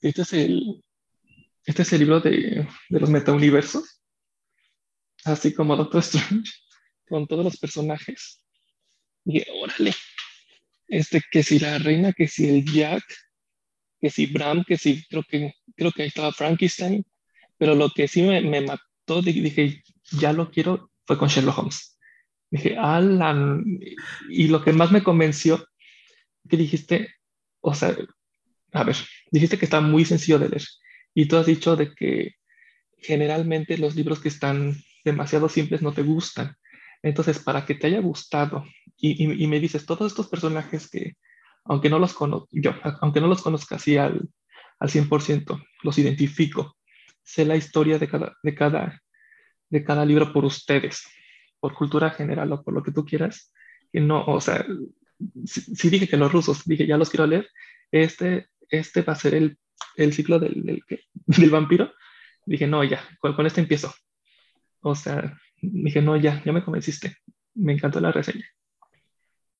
[0.00, 0.84] que este es el,
[1.64, 4.00] este es el libro de, los metauniversos,
[5.24, 6.52] así como Doctor Strange,
[7.08, 8.42] con todos los personajes.
[9.24, 9.92] Y órale,
[10.88, 13.04] este, que si la reina, que si el Jack,
[14.00, 17.04] que si Bram, que si creo que, creo que ahí estaba Frankenstein,
[17.58, 19.82] pero lo que sí me, me mató, dije,
[20.12, 21.98] ya lo quiero, fue con Sherlock Holmes.
[22.50, 23.64] Dije, Alan,
[24.28, 25.66] y lo que más me convenció,
[26.48, 27.14] que dijiste,
[27.60, 27.96] o sea,
[28.72, 28.96] a ver,
[29.30, 30.62] dijiste que está muy sencillo de leer
[31.14, 32.36] y tú has dicho de que
[32.98, 36.56] generalmente los libros que están demasiado simples no te gustan.
[37.02, 38.64] Entonces, para que te haya gustado
[38.96, 41.16] y, y, me dices, todos estos personajes que,
[41.64, 44.28] aunque no los conozco, yo, aunque no los conozca así al,
[44.78, 46.76] al 100%, los identifico,
[47.22, 49.02] sé la historia de cada, de cada,
[49.68, 51.04] de cada libro por ustedes
[51.60, 53.52] por cultura general o por lo que tú quieras,
[53.92, 54.64] que no, o sea,
[55.46, 57.48] si, dije que los rusos, dije, ya los quiero leer,
[57.90, 59.58] este, este va a ser el,
[59.96, 60.82] el ciclo del, del,
[61.26, 61.92] del, vampiro,
[62.44, 63.92] dije, no, ya, con, con, este empiezo.
[64.80, 65.36] O sea,
[65.72, 67.16] dije, no, ya, ya me convenciste,
[67.54, 68.44] me encantó la reseña.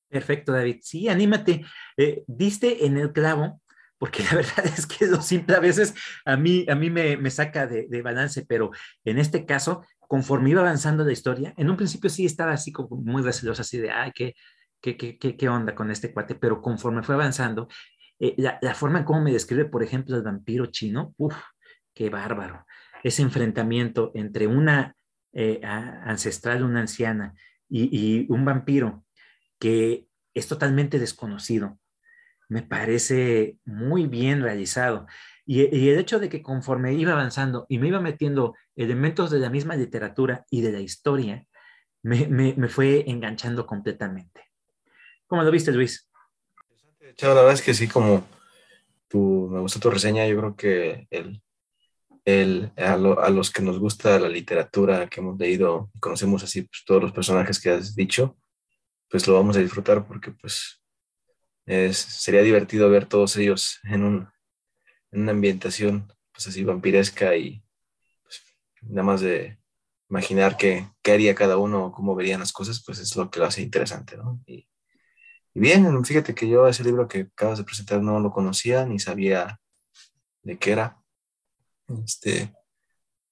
[0.09, 0.77] Perfecto, David.
[0.81, 1.65] Sí, anímate.
[1.97, 3.61] Eh, diste en el clavo,
[3.97, 5.93] porque la verdad es que lo simple a veces
[6.25, 8.71] a mí, a mí me, me saca de, de, balance, pero
[9.03, 12.95] en este caso conforme iba avanzando la historia, en un principio sí estaba así como
[12.95, 14.35] muy recelosa, así de, ay, ¿qué,
[14.79, 16.35] qué, qué, qué, onda con este cuate?
[16.35, 17.67] Pero conforme fue avanzando,
[18.19, 21.35] eh, la, la, forma en cómo me describe, por ejemplo, el vampiro chino, uff,
[21.93, 22.65] qué bárbaro.
[23.03, 24.95] Ese enfrentamiento entre una
[25.39, 27.35] eh, ancestral, una anciana,
[27.69, 29.05] y, un vampiro
[29.59, 31.77] que es totalmente desconocido,
[32.49, 35.05] me parece muy bien realizado.
[35.45, 39.51] Y, el hecho de que conforme iba avanzando y me iba metiendo elementos de la
[39.51, 41.45] misma literatura y de la historia,
[42.01, 44.41] me, me, fue enganchando completamente.
[45.27, 46.09] ¿Cómo lo viste, Luis?
[47.15, 48.25] Chao, la verdad es que sí, como
[49.07, 51.43] tu, me gustó tu reseña, yo creo que el,
[52.27, 56.83] el, a, a, los que nos gusta la literatura que hemos leído conocemos así pues,
[56.85, 58.37] todos los personajes que has dicho,
[59.09, 60.83] pues lo vamos a disfrutar porque pues
[61.65, 64.29] es, sería divertido ver todos ellos en un,
[65.11, 67.63] en una ambientación pues así vampiresca y
[68.23, 68.43] pues,
[68.81, 69.57] nada más de,
[70.09, 73.45] imaginar qué, qué haría cada uno, cómo verían las cosas, pues es lo que lo
[73.45, 74.41] hace interesante, ¿no?
[74.45, 74.67] Y
[75.53, 79.59] bien, fíjate que yo ese libro que acabas de presentar no lo conocía ni sabía
[80.43, 81.01] de qué era.
[82.03, 82.53] Este,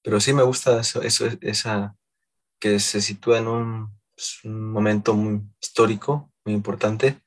[0.01, 1.95] pero sí me gusta eso, esa
[2.59, 7.21] que se sitúa en un, pues, un, momento muy histórico, muy importante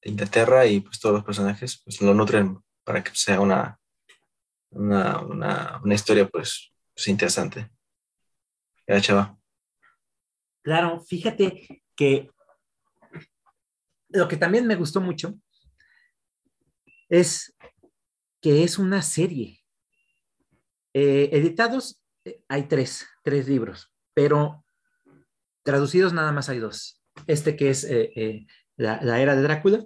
[0.00, 3.78] de Inglaterra y pues todos los personajes pues lo nutren para que sea una,
[4.70, 7.70] una, una, una historia pues, pues interesante.
[8.86, 9.38] Ya, chava.
[10.62, 12.30] Claro, fíjate que
[14.08, 15.34] lo que también me gustó mucho
[17.08, 17.54] es
[18.40, 19.61] que es una serie.
[20.94, 24.64] Eh, editados eh, hay tres, tres libros, pero
[25.62, 27.00] traducidos nada más hay dos.
[27.26, 29.84] Este que es eh, la, la, era de Drácula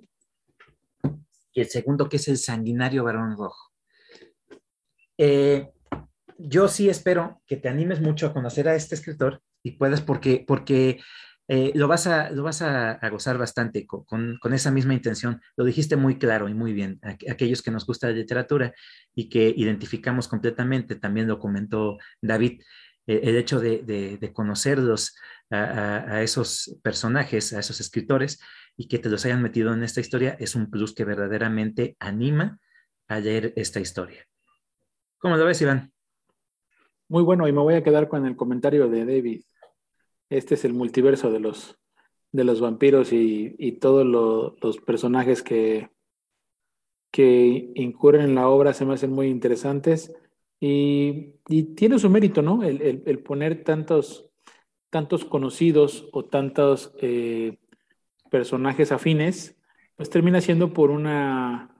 [1.52, 3.72] y el segundo que es el sanguinario varón rojo.
[6.38, 10.44] yo sí espero que te animes mucho a conocer a este escritor y puedas porque,
[10.46, 11.00] porque
[11.48, 14.04] eh, lo vas, a, lo vas a, gozar bastante con,
[14.38, 15.40] con, esa misma intención.
[15.56, 16.98] Lo dijiste muy claro y muy bien.
[17.02, 18.74] aquellos que nos gusta la literatura
[19.14, 22.62] y que identificamos completamente, también lo comentó David,
[23.06, 25.16] eh, el hecho de, de, de conocerlos
[25.50, 28.40] a, a, esos personajes, a esos escritores
[28.76, 32.58] y que te los hayan metido en esta historia es un plus que verdaderamente anima
[33.06, 34.26] a leer esta historia.
[35.18, 35.92] ¿Cómo lo ves, Iván?
[37.08, 39.42] Muy bueno, y me voy a quedar con el comentario de David
[40.30, 41.78] este es el multiverso de los,
[42.32, 45.90] de los vampiros y, y todos lo, los personajes que,
[47.10, 50.12] que incurren en la obra se me hacen muy interesantes
[50.60, 52.62] y, y tiene su mérito, ¿no?
[52.62, 54.28] El, el, el, poner tantos,
[54.90, 57.58] tantos conocidos o tantos eh,
[58.30, 59.56] personajes afines,
[59.96, 61.72] pues termina siendo por una...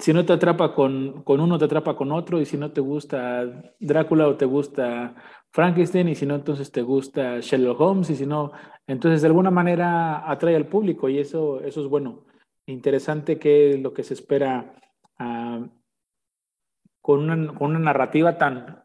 [0.00, 2.80] Si no te atrapa con, con uno, te atrapa con otro, y si no te
[2.80, 5.14] gusta Drácula o te gusta
[5.52, 8.52] Frankenstein y si no, entonces te gusta Sherlock Holmes y si no,
[8.86, 12.24] entonces de alguna manera atrae al público y eso, eso es bueno.
[12.66, 14.74] Interesante que lo que se espera
[15.18, 15.66] uh,
[17.00, 18.84] con, una, con, una, narrativa tan,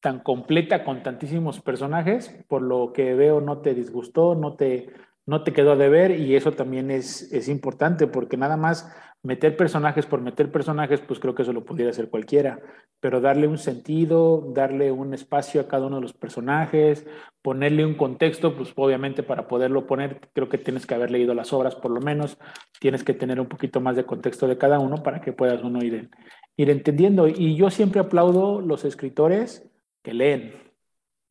[0.00, 4.92] tan completa, con tantísimos personajes, por lo que veo no te disgustó, no te,
[5.26, 8.92] no te quedó a deber y eso también es, es importante porque nada más
[9.22, 12.60] meter personajes por meter personajes, pues creo que eso lo pudiera hacer cualquiera,
[13.00, 17.06] pero darle un sentido, darle un espacio a cada uno de los personajes,
[17.42, 21.52] ponerle un contexto, pues obviamente para poderlo poner, creo que tienes que haber leído las
[21.52, 22.38] obras por lo menos,
[22.80, 25.84] tienes que tener un poquito más de contexto de cada uno para que puedas uno
[25.84, 26.10] ir,
[26.56, 27.28] ir entendiendo.
[27.28, 29.70] Y yo siempre aplaudo los escritores
[30.02, 30.54] que leen,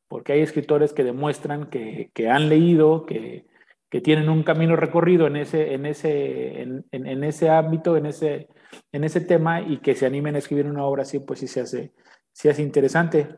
[0.07, 3.48] porque hay escritores que demuestran que, que han leído, que,
[3.89, 8.05] que tienen un camino recorrido en ese, en ese, en, en, en, ese ámbito, en
[8.05, 8.47] ese,
[8.91, 11.61] en ese tema y que se animen a escribir una obra así, pues sí se
[11.61, 11.93] hace,
[12.31, 13.35] sí hace interesante.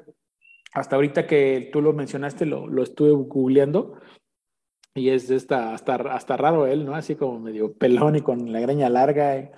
[0.74, 3.98] Hasta ahorita que tú lo mencionaste, lo, lo estuve googleando
[4.94, 6.96] y es esta, hasta, hasta raro él, ¿no?
[6.96, 9.52] Así como medio pelón y con la greña larga.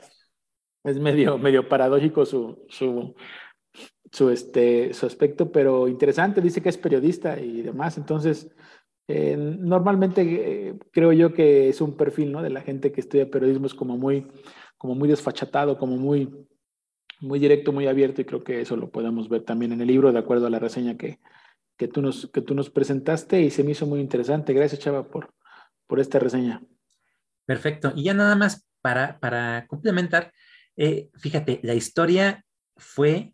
[0.83, 3.15] Es medio, medio paradójico su, su,
[4.11, 6.41] su, este, su aspecto, pero interesante.
[6.41, 7.97] Dice que es periodista y demás.
[7.97, 8.53] Entonces,
[9.07, 12.41] eh, normalmente eh, creo yo que es un perfil ¿no?
[12.41, 14.27] de la gente que estudia periodismo, es como muy,
[14.77, 16.47] como muy desfachatado, como muy,
[17.19, 20.11] muy directo, muy abierto, y creo que eso lo podemos ver también en el libro,
[20.11, 21.19] de acuerdo a la reseña que,
[21.77, 24.53] que, tú, nos, que tú nos presentaste, y se me hizo muy interesante.
[24.53, 25.33] Gracias, Chava, por,
[25.87, 26.61] por esta reseña.
[27.45, 27.91] Perfecto.
[27.95, 30.31] Y ya nada más para, para complementar,
[30.77, 32.45] eh, fíjate, la historia
[32.75, 33.33] fue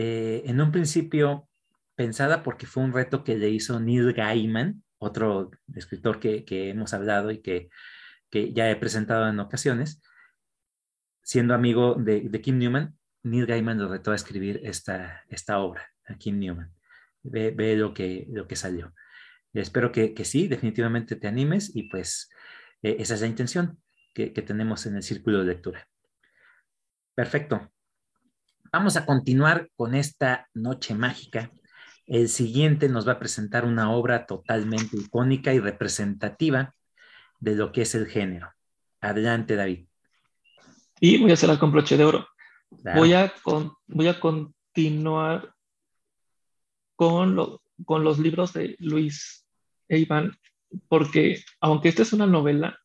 [0.00, 1.48] en un principio
[1.96, 6.92] pensada porque fue un reto que le hizo Neil Gaiman otro escritor que, que hemos
[6.94, 7.70] hablado y que,
[8.30, 10.02] que, ya he presentado en ocasiones,
[11.22, 15.88] siendo amigo de, de, Kim Newman, Neil Gaiman lo retó a escribir esta, esta obra,
[16.06, 16.72] a Kim Newman.
[17.22, 18.94] Ve, ve lo, que, lo que salió.
[19.52, 22.30] Espero que, que, sí, definitivamente te animes y pues
[22.82, 23.82] eh, esa es la intención
[24.14, 25.88] que, que tenemos en el círculo de lectura.
[27.14, 27.72] Perfecto.
[28.70, 31.50] Vamos a continuar con esta noche mágica
[32.08, 36.74] el siguiente nos va a presentar una obra totalmente icónica y representativa
[37.38, 38.52] de lo que es el género.
[39.00, 39.86] Adelante, David.
[41.00, 42.26] Y voy a cerrar con broche de oro.
[42.82, 43.00] Claro.
[43.00, 45.54] Voy, a con, voy a continuar
[46.96, 49.46] con, lo, con los libros de Luis
[49.88, 50.36] e Iván,
[50.88, 52.78] porque aunque esta es una novela,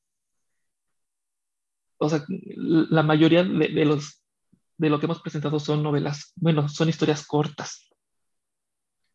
[1.97, 4.21] o sea, la mayoría de, de los
[4.77, 7.92] de lo que hemos presentado son novelas, bueno, son historias cortas.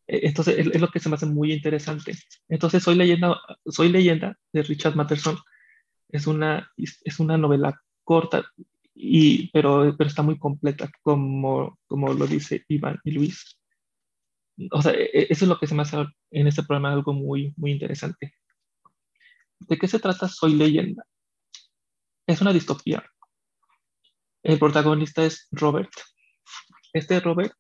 [0.08, 2.14] Entonces, es, lo que se me hace muy interesante.
[2.48, 5.36] Entonces, Soy leyenda, Soy leyenda de Richard Matterson.
[6.08, 8.42] Es una, es una novela corta,
[9.00, 13.56] y, pero, pero está muy completa, como, como lo dice Iván y Luis.
[14.72, 15.98] o sea, e, e, eso es lo que se me hace
[16.32, 18.34] en este programa algo muy, muy interesante.
[19.60, 21.04] ¿De qué se trata Soy leyenda?
[22.26, 23.04] Es una distopía.
[24.42, 25.92] El protagonista es Robert.
[26.92, 27.52] Este Robert,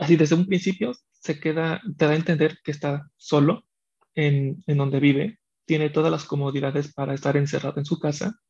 [0.00, 3.66] así desde un principio, se queda, te da a entender que está solo
[4.14, 8.40] en, en donde vive, tiene todas las comodidades para estar encerrado en su casa,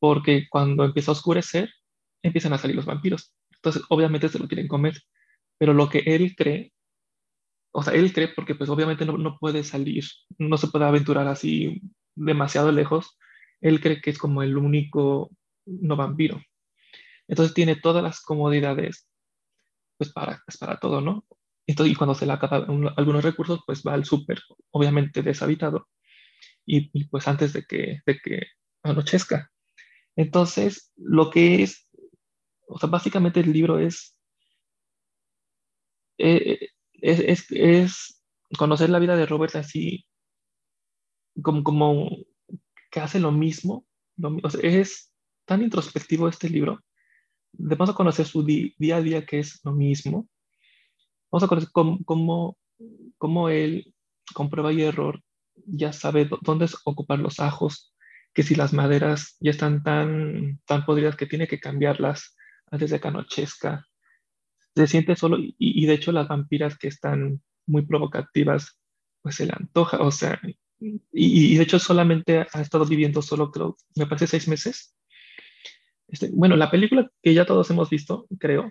[0.00, 1.70] porque cuando empieza a oscurecer,
[2.22, 3.32] empiezan a salir los vampiros.
[3.54, 5.00] Entonces, obviamente se lo quieren comer,
[5.58, 6.72] pero lo que él cree,
[7.72, 10.04] o sea, él cree porque pues obviamente no, no puede salir,
[10.38, 11.80] no se puede aventurar así
[12.16, 13.16] demasiado lejos,
[13.60, 15.30] él cree que es como el único
[15.66, 16.42] no vampiro.
[17.28, 19.08] Entonces tiene todas las comodidades
[20.02, 21.24] pues para, pues, para todo, ¿no?
[21.64, 22.56] Entonces, y cuando se le acaba
[22.96, 24.40] algunos recursos, pues va al súper,
[24.72, 25.88] obviamente deshabitado,
[26.66, 28.46] y, pues antes de que, de que
[28.82, 29.48] anochezca.
[30.16, 31.88] Entonces, lo que es,
[32.66, 34.16] o sea, básicamente el libro es,
[36.18, 38.22] eh, es, es, es,
[38.58, 40.04] conocer la vida de Robert así,
[41.42, 42.10] como, como
[42.90, 43.86] que hace lo mismo,
[44.16, 45.12] lo, o es
[45.46, 46.80] tan introspectivo este libro.
[47.52, 50.28] Vamos a conocer su día a día, que es lo mismo.
[51.30, 52.58] Vamos a conocer cómo, cómo,
[53.18, 53.94] cómo él,
[54.34, 55.22] con prueba y error,
[55.66, 57.94] ya sabe dónde ocupar los ajos,
[58.34, 62.36] que si las maderas ya están tan, tan podridas que tiene que cambiarlas
[62.70, 63.86] antes de que anochezca.
[64.74, 68.78] Se siente solo y, de hecho las vampiras que están muy provocativas,
[69.20, 70.40] pues se le antoja, o sea,
[70.80, 74.94] y, de hecho solamente ha estado viviendo solo, creo, me parece seis meses.
[76.12, 78.70] Este, bueno, la película que ya todos hemos visto, creo,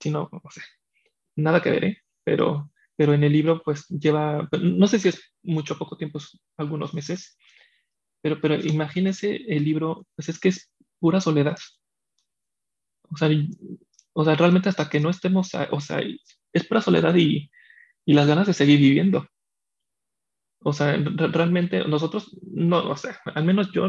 [0.00, 0.60] si no, no sé,
[1.36, 1.98] nada que ver, ¿eh?
[2.24, 6.18] pero, pero en el libro pues lleva, no sé si es mucho poco tiempo,
[6.56, 7.38] algunos meses,
[8.20, 11.56] pero, pero imagínense el libro, pues es que es pura soledad.
[13.08, 13.30] O sea,
[14.12, 16.02] o sea realmente hasta que no estemos, o sea,
[16.52, 17.50] es pura soledad y,
[18.04, 19.28] y las ganas de seguir viviendo.
[20.62, 23.86] O sea, realmente nosotros, no, o sea, al menos yo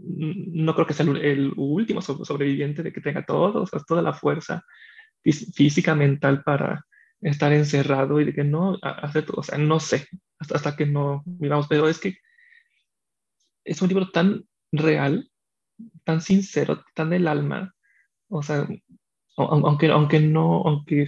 [0.00, 4.12] no creo que sea el, último sobreviviente de que tenga todo, o sea, toda la
[4.12, 4.64] fuerza
[5.22, 6.84] física, mental para
[7.20, 10.06] estar encerrado y de que no hacer todo, o sea, no sé,
[10.38, 12.16] hasta, hasta que no miramos, pero es que
[13.64, 15.30] es un libro tan real,
[16.04, 17.74] tan sincero, tan del alma,
[18.28, 18.66] o sea,
[19.36, 21.06] aunque, aunque no, aunque,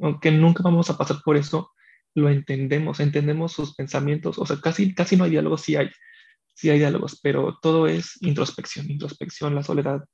[0.00, 1.72] aunque nunca vamos a pasar por eso,
[2.14, 5.90] lo entendemos, entendemos sus pensamientos, o sea, casi, casi no hay diálogos, sí hay,
[6.58, 10.04] sí hay diálogos, pero todo es introspección, introspección, la soledad,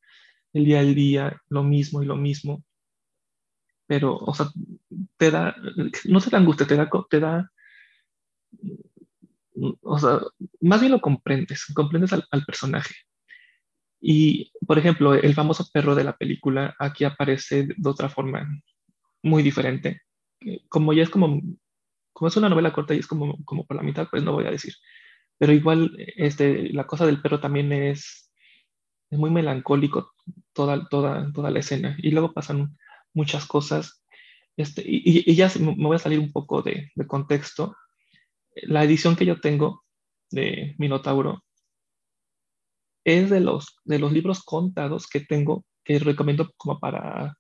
[0.53, 2.63] el día al día, lo mismo y lo mismo,
[3.87, 4.49] pero, o sea,
[5.17, 5.57] te da,
[6.05, 7.51] no te angustia, te da, te da
[9.83, 10.21] o sea,
[10.61, 12.95] más bien lo comprendes, comprendes al, personaje.
[14.01, 18.47] Y, por ejemplo, el famoso perro de la película aquí aparece de otra forma
[19.23, 20.03] muy diferente.
[20.69, 21.41] Como ya es como,
[22.13, 24.47] como es una novela corta y es como, como por la mitad, pues no voy
[24.47, 24.75] a decir.
[25.39, 28.33] Pero igual, este, la cosa del perro también es,
[29.11, 30.13] es muy melancólico
[30.53, 31.97] toda, toda, toda la escena.
[31.99, 32.77] Y luego pasan
[33.13, 34.05] muchas cosas.
[34.57, 37.77] Este, y, ya me voy a salir un poco de, de contexto,
[38.63, 39.85] la edición que yo tengo
[40.31, 41.43] de Minotauro
[43.05, 47.37] es de los, de los libros contados que tengo, que recomiendo como para,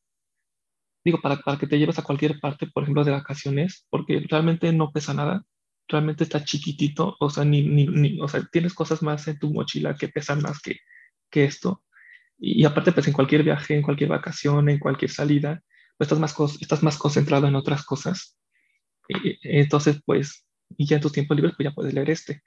[1.04, 4.72] digo, para, para que te lleves a cualquier parte, por ejemplo, de vacaciones, porque realmente
[4.72, 5.44] no pesa nada,
[5.88, 9.94] realmente está chiquitito, o sea, ni, ni, o sea, tienes cosas más en tu mochila
[9.96, 10.78] que pesan más que,
[11.30, 11.82] que esto.
[12.38, 15.62] Y, aparte, pues en cualquier viaje, en cualquier vacación, en cualquier salida,
[15.96, 18.38] pues estás más, estás más concentrado en otras cosas.
[19.08, 20.44] Y, entonces, pues
[20.76, 22.42] y ya en tus tiempos libres pues ya puedes leer este.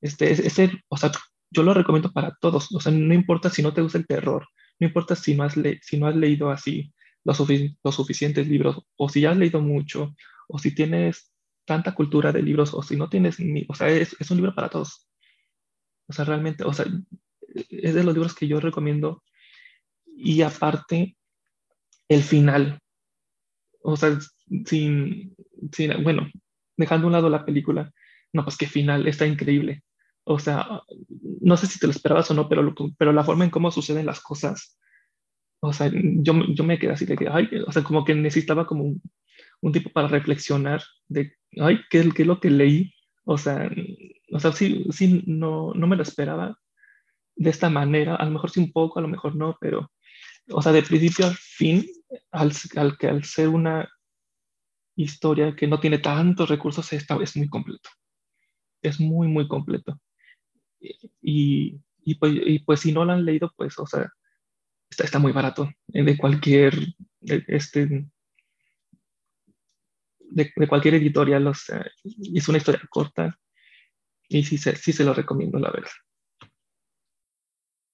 [0.00, 1.10] Este, ese, o sea,
[1.50, 4.46] yo lo recomiendo para todos, o sea, no importa si no te gusta el terror,
[4.78, 6.92] no importa si no has, le si no has leído así
[7.24, 7.42] los,
[7.82, 10.14] los suficientes libros, o si ya has leído mucho,
[10.48, 11.32] o si tienes
[11.68, 14.54] tanta cultura de libros, o si no tienes ni, o sea, es, es un libro
[14.54, 15.06] para todos.
[16.08, 16.86] O sea, realmente, o sea,
[17.68, 19.22] es de los libros que yo recomiendo.
[20.06, 21.16] Y aparte,
[22.08, 22.80] el final.
[23.82, 24.18] O sea,
[24.64, 25.36] sin,
[25.70, 26.28] sin, bueno,
[26.76, 27.92] dejando a un lado la película,
[28.32, 29.82] no, pues qué final, está increíble.
[30.24, 30.82] O sea,
[31.40, 34.06] no sé si te lo esperabas o no, pero, pero la forma en cómo suceden
[34.06, 34.78] las cosas,
[35.60, 38.66] o sea, yo, yo me quedé así de que, ay, o sea, como que necesitaba
[38.66, 39.02] como un,
[39.60, 42.94] un tipo para reflexionar de, ay, ¿qué, ¿qué, es lo que leí?
[43.24, 43.70] O sea,
[44.32, 46.58] o sea sí, sí no, no me lo esperaba
[47.38, 49.92] de esta manera, a lo mejor sí un poco, a lo mejor no, pero,
[50.50, 51.86] o sea, de principio a fin,
[52.32, 53.88] al, al, al ser una
[54.96, 57.88] historia que no tiene tantos recursos, esta es muy completo.
[58.82, 60.00] Es muy, muy completo.
[61.22, 64.10] Y, y, pues, y pues si no lo han leído, pues, o sea,
[64.90, 65.70] está, está muy barato.
[65.86, 66.74] De cualquier,
[67.20, 68.08] este,
[70.30, 71.46] de, cualquier editorial.
[71.46, 71.84] O sea,
[72.34, 73.38] es una historia corta
[74.28, 75.90] y sí se, sí se lo recomiendo, la verdad.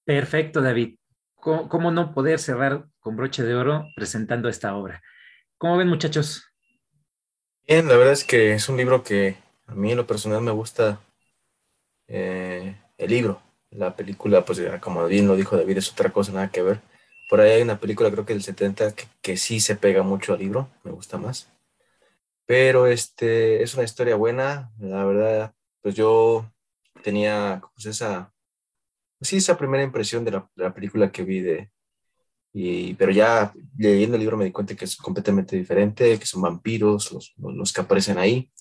[0.05, 0.97] Perfecto, David.
[1.35, 5.01] ¿Cómo, no poder cerrar con broche de oro presentando esta obra?
[5.57, 6.43] ¿Cómo ven, muchachos?
[7.67, 10.51] Bien, la verdad es que es un libro que a mí en lo personal me
[10.51, 10.99] gusta
[12.07, 13.41] eh, el libro.
[13.69, 16.81] La película, pues como bien lo dijo David, es otra cosa, nada que ver.
[17.29, 20.33] Por ahí hay una película, creo que del 70, que, que sí se pega mucho
[20.33, 21.54] al libro, me gusta más.
[22.45, 26.51] Pero este, es una historia buena, la verdad, pues yo
[27.03, 28.33] tenía pues esa,
[29.21, 31.71] sí, esa primera impresión de la, película que vi de,
[32.53, 36.41] y, pero ya leyendo el libro me di cuenta que es completamente diferente, que son
[36.41, 38.51] vampiros los, los, que aparecen ahí.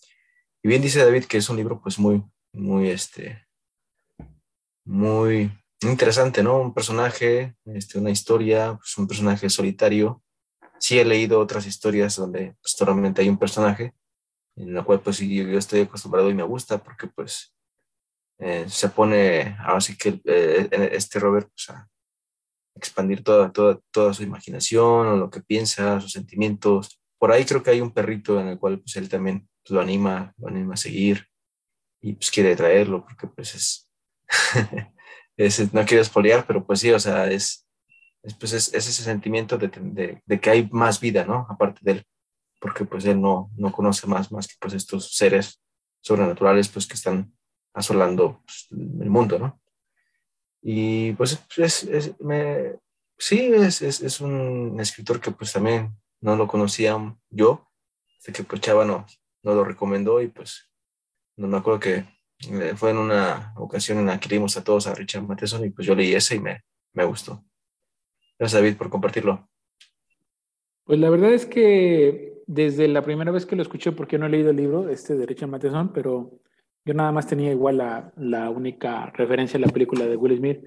[0.63, 3.47] Y bien dice David que es un libro pues muy, muy, este,
[4.85, 5.51] muy
[5.83, 6.61] interesante, ¿no?
[6.61, 10.24] Un personaje, este, una historia, pues un personaje solitario.
[10.79, 13.95] Sí he leído otras historias donde pues, solamente hay un personaje,
[14.57, 17.55] en la cual pues yo estoy acostumbrado y me gusta porque pues
[18.39, 21.89] eh, se pone, ahora sí que eh, este Robert, pues, a
[22.77, 27.01] expandir toda, toda, toda su imaginación, o lo que piensa, sus sentimientos.
[27.19, 30.35] Por ahí creo que hay un perrito en el cual pues, él también lo anima,
[30.39, 31.29] lo anima a seguir
[32.03, 33.91] y pues quiere traerlo porque pues es,
[35.73, 37.64] no quiero espolear, pero pues sí, o sea, es,
[38.39, 41.47] pues, es, ese sentimiento de, de, que hay más vida, ¿no?
[41.49, 42.05] Aparte de él,
[42.61, 45.61] porque pues él no, no conoce más, más que pues estos seres
[46.01, 47.35] sobrenaturales pues que están
[47.75, 49.61] asolando pues, el mundo, ¿no?
[50.63, 52.77] Y pues es, me,
[53.19, 56.97] sí, es, es, un escritor que pues también no lo conocía
[57.29, 57.69] yo,
[58.27, 59.05] de que pues Chava no,
[59.43, 60.71] no lo recomendó y pues
[61.37, 62.07] no me acuerdo que
[62.51, 65.71] eh, fue en una ocasión en la que leímos a todos a Richard Matheson y
[65.71, 66.63] pues yo leí ese y me,
[66.95, 67.45] me gustó.
[68.39, 69.49] Gracias David por compartirlo.
[70.85, 74.31] Pues la verdad es que desde la primera vez que lo escuché, porque no he
[74.31, 76.41] leído el libro este de Richard Matheson, pero
[76.85, 80.63] yo nada más tenía igual la, la única referencia a la película de Will Smith,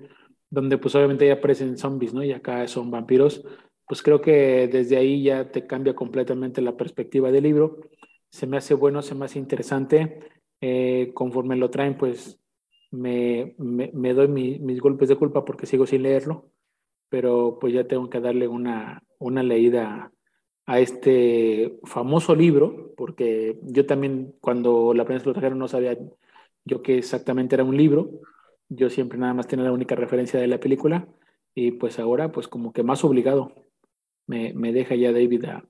[0.50, 2.24] donde pues obviamente ya aparecen zombies, ¿no?
[2.24, 3.46] Y acá son vampiros.
[3.86, 7.82] Pues creo que desde ahí ya te cambia completamente la perspectiva del libro.
[8.32, 10.20] Se me hace bueno, se me hace interesante.
[10.60, 12.40] Eh, conforme lo traen, pues
[12.90, 16.52] me, me doy mis golpes de culpa porque sigo sin leerlo,
[17.10, 20.12] pero pues ya tengo que darle una, una leída
[20.66, 25.98] a este famoso libro, porque yo también cuando la prensa lo trajeron no sabía
[26.66, 28.22] yo que exactamente era un libro,
[28.70, 31.08] yo siempre nada más tenía la única referencia de la película
[31.56, 33.54] y pues ahora pues como que más obligado
[34.28, 35.64] me, me deja ya David a,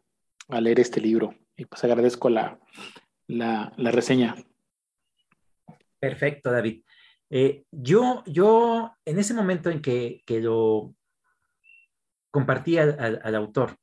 [0.49, 2.59] a, leer este libro y pues agradezco la,
[3.27, 4.35] la, la reseña.
[5.99, 6.81] Perfecto, David.
[7.29, 10.95] Eh, yo, yo, en ese momento en que, que lo
[12.37, 13.77] compartí al, autor,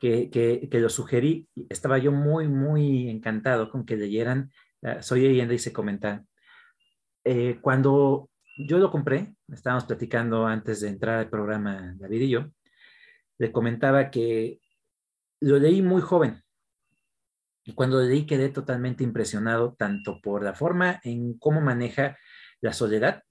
[0.00, 4.50] que, lo sugerí, estaba yo muy, muy encantado con que leyeran
[5.02, 6.26] Soy leyenda y se comentan.
[7.22, 8.28] Eh, cuando
[8.58, 12.50] yo lo compré, estábamos platicando antes de entrar al programa David y yo,
[13.38, 14.58] le comentaba que
[15.38, 16.42] lo leí muy joven.
[17.64, 22.18] Y cuando lo leí quedé totalmente impresionado, tanto por la forma en cómo maneja
[22.60, 23.22] la soledad,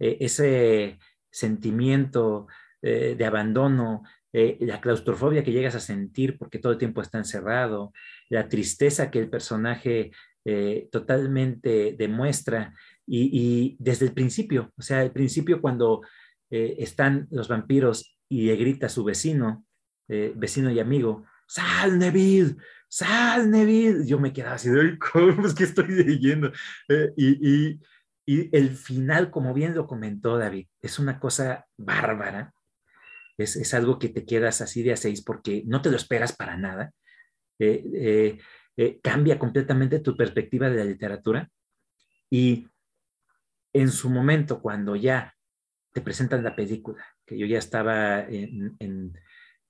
[0.00, 0.98] eh, ese
[1.30, 2.48] sentimiento
[2.82, 7.18] eh, de abandono, eh, la claustrofobia que llegas a sentir porque todo el tiempo está
[7.18, 7.92] encerrado,
[8.30, 10.12] la tristeza que el personaje
[10.46, 12.72] eh, totalmente demuestra
[13.06, 16.00] y, desde el principio, o sea, al principio cuando
[16.48, 19.64] están los vampiros y le grita a su vecino,
[20.08, 22.56] vecino y amigo, sal Neville,
[22.88, 24.70] sal Neville, yo me quedaba así,
[25.12, 26.52] ¿cómo es que estoy leyendo?
[27.16, 27.78] y
[28.26, 32.52] el final, como bien lo comentó David, es una cosa bárbara
[33.42, 36.56] es, algo que te quedas así de a seis porque no te lo esperas para
[36.56, 36.92] nada.
[37.58, 38.38] Eh, eh,
[38.76, 41.50] eh, cambia completamente tu perspectiva de la literatura
[42.30, 42.66] y
[43.72, 45.34] en su momento, cuando ya
[45.92, 49.12] te presentan la película, que yo ya estaba, en,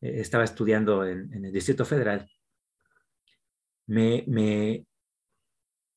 [0.01, 2.31] estaba estudiando en, el Distrito Federal,
[3.87, 4.87] me, me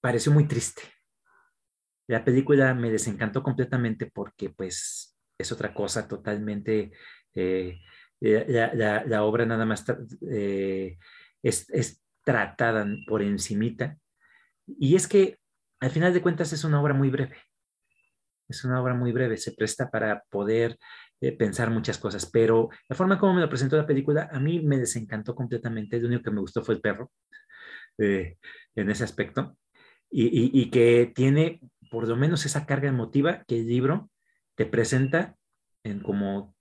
[0.02, 0.82] pareció muy triste.
[2.08, 6.92] La película me desencantó completamente porque pues es otra cosa totalmente
[7.36, 7.80] eh,
[8.22, 9.86] la, obra nada más
[10.30, 10.98] eh,
[11.42, 13.98] es, tratada por encimita.
[14.66, 15.40] Y es que
[15.82, 17.38] al final de cuentas es una obra muy breve.
[18.48, 20.78] Es una obra muy breve, se presta para poder
[21.22, 24.62] eh, pensar muchas cosas, pero la forma como me lo presentó la película a mí
[24.62, 26.00] me desencantó completamente.
[26.00, 27.12] Lo único que me gustó fue el perro
[27.98, 29.56] en ese aspecto
[30.10, 31.62] y, y que tiene
[31.92, 34.10] por lo menos esa carga emotiva que el libro
[34.56, 35.36] te presenta
[35.84, 36.56] en como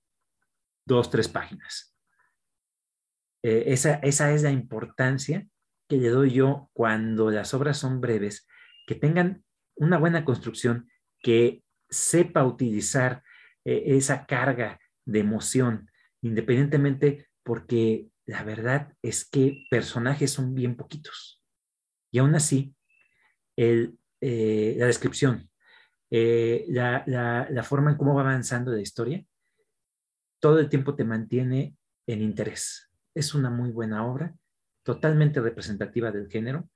[0.85, 1.97] dos, tres páginas.
[3.43, 5.47] Eh, esa, esa es la importancia
[5.89, 8.47] que le doy yo cuando las obras son breves,
[8.87, 9.45] que tengan
[9.77, 10.89] una buena construcción,
[11.21, 13.23] que sepa utilizar
[13.65, 15.91] eh, esa carga de emoción,
[16.23, 21.43] independientemente porque la verdad es que personajes son bien poquitos.
[22.11, 22.75] Y aún así,
[23.57, 25.51] el, eh, la descripción,
[26.11, 29.25] eh, la, la, forma en cómo va avanzando la historia,
[30.43, 31.77] todo el tiempo te mantiene
[32.09, 32.91] en interés.
[33.15, 34.35] Es una muy buena obra,
[34.83, 36.69] totalmente representativa del género,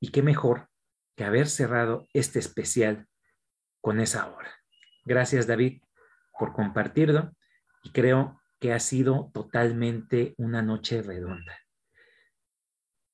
[0.00, 0.70] y qué mejor
[1.14, 3.06] que haber cerrado este especial
[3.82, 4.50] con esa obra.
[5.04, 5.82] Gracias, David,
[6.38, 7.36] por compartirlo
[7.84, 11.58] y creo que ha sido totalmente una noche redonda.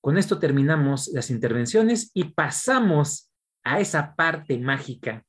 [0.00, 3.32] Con esto terminamos las intervenciones y pasamos
[3.64, 5.24] a esa parte mágica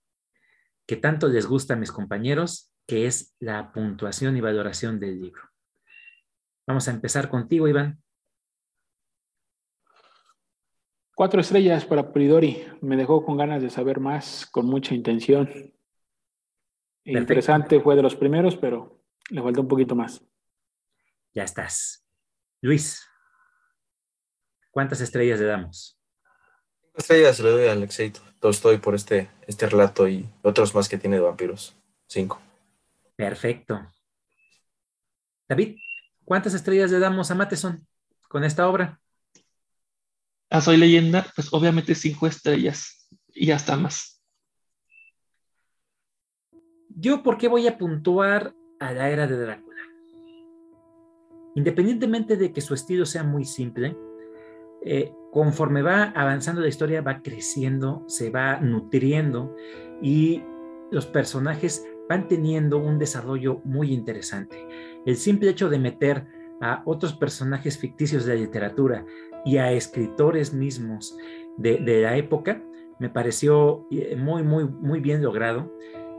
[0.86, 5.44] que tanto les gusta a mis compañeros, que es la puntuación y valoración del libro.
[6.66, 8.02] Vamos a empezar contigo, Iván.
[11.14, 12.66] Cuatro estrellas para Polidori.
[12.82, 15.72] Me dejó con ganas de saber más, con mucha intención.
[17.04, 20.26] Interesante, fue de los primeros, pero le faltó un poquito más.
[21.36, 22.08] Ya estás.
[22.60, 23.08] Luis,
[24.72, 26.02] ¿cuántas estrellas le damos?
[26.82, 28.12] Cinco estrellas le doy a Alexei
[28.42, 31.76] estoy por este, este relato y otros más que tiene de vampiros.
[32.08, 32.49] Cinco.
[33.20, 33.86] Perfecto.
[35.50, 35.76] David,
[36.24, 37.86] ¿cuántas estrellas le damos a Mateson
[38.30, 39.02] con esta obra?
[40.50, 44.24] A Soy Leyenda, pues obviamente cinco estrellas y hasta más.
[46.88, 49.82] Yo, ¿por qué voy a puntuar a la era de Drácula?
[51.56, 53.98] Independientemente de que su estilo sea muy simple,
[54.86, 59.58] eh, conforme va avanzando la historia, va creciendo, se va nutriendo
[60.02, 60.42] y
[60.90, 64.68] los personajes van teniendo un desarrollo muy interesante.
[65.06, 66.26] El simple hecho de meter
[66.60, 69.06] a otros personajes ficticios de la literatura
[69.46, 71.16] y a escritores mismos
[71.58, 72.64] de, la época
[73.00, 75.72] me pareció eh, muy, muy, muy bien logrado.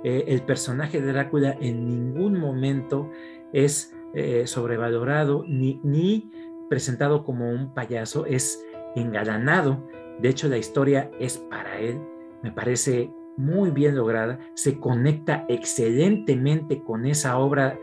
[0.04, 3.10] Eh, el personaje de Drácula en ningún momento
[3.52, 6.30] es eh, sobrevalorado ni, ni
[6.70, 8.64] presentado como un payaso, es
[8.94, 9.86] engalanado.
[10.20, 12.00] De hecho, la historia es para él.
[12.42, 14.38] Me parece muy bien lograda.
[14.54, 17.78] Se conecta excelentemente con esa obra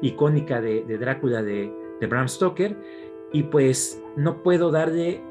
[0.00, 2.76] icónica de, Drácula de, de Bram Stoker
[3.32, 5.22] y pues no puedo darle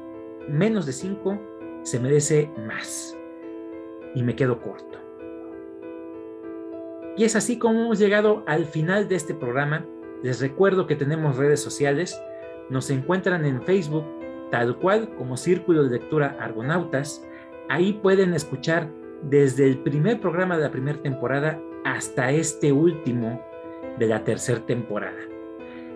[0.48, 1.38] menos de cinco,
[1.82, 3.16] se merece más.
[4.14, 4.98] Y me quedo corto.
[7.16, 9.84] Y es así como hemos llegado al final de este programa.
[10.22, 12.20] Les recuerdo que tenemos redes sociales.
[12.70, 14.04] Nos encuentran en Facebook
[14.50, 17.24] tal cual como Círculo de Lectura Argonautas.
[17.68, 18.88] Ahí pueden escuchar
[19.22, 23.42] desde el primer programa de la primera temporada hasta este último
[23.98, 25.18] de la tercera temporada.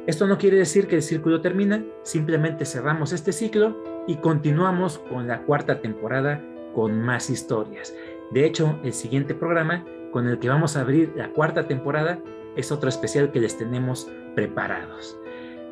[0.07, 5.27] Esto no quiere decir que el círculo termina, simplemente cerramos este ciclo y continuamos con
[5.27, 6.43] la cuarta temporada
[6.75, 7.95] con más historias.
[8.31, 12.19] De hecho, el siguiente programa con el que vamos a abrir la cuarta temporada
[12.57, 15.19] es otro especial que les tenemos preparados.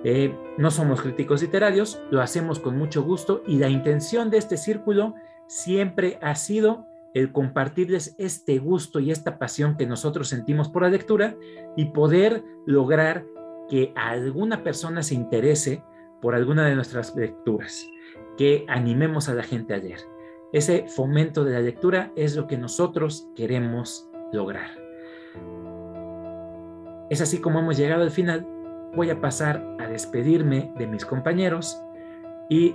[0.04, 4.56] Eh, no somos críticos literarios, lo hacemos con mucho gusto y la intención de este
[4.56, 5.14] círculo
[5.46, 10.88] siempre ha sido el compartirles este gusto y esta pasión que nosotros sentimos por la
[10.88, 11.36] lectura
[11.76, 13.24] y poder lograr
[13.68, 15.82] que alguna persona se interese
[16.20, 17.86] por alguna de nuestras lecturas,
[18.38, 20.00] que animemos a la gente a leer.
[20.52, 24.70] Ese fomento de la lectura es lo que nosotros queremos lograr.
[27.10, 28.46] Es así como hemos llegado al final.
[28.94, 31.82] Voy a pasar a despedirme de mis compañeros
[32.48, 32.74] y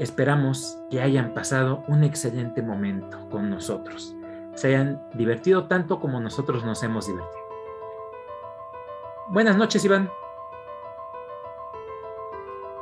[0.00, 4.16] esperamos que hayan pasado un excelente momento con nosotros.
[4.54, 7.40] Se hayan divertido tanto como nosotros nos hemos divertido.
[9.28, 10.10] Buenas noches, Iván.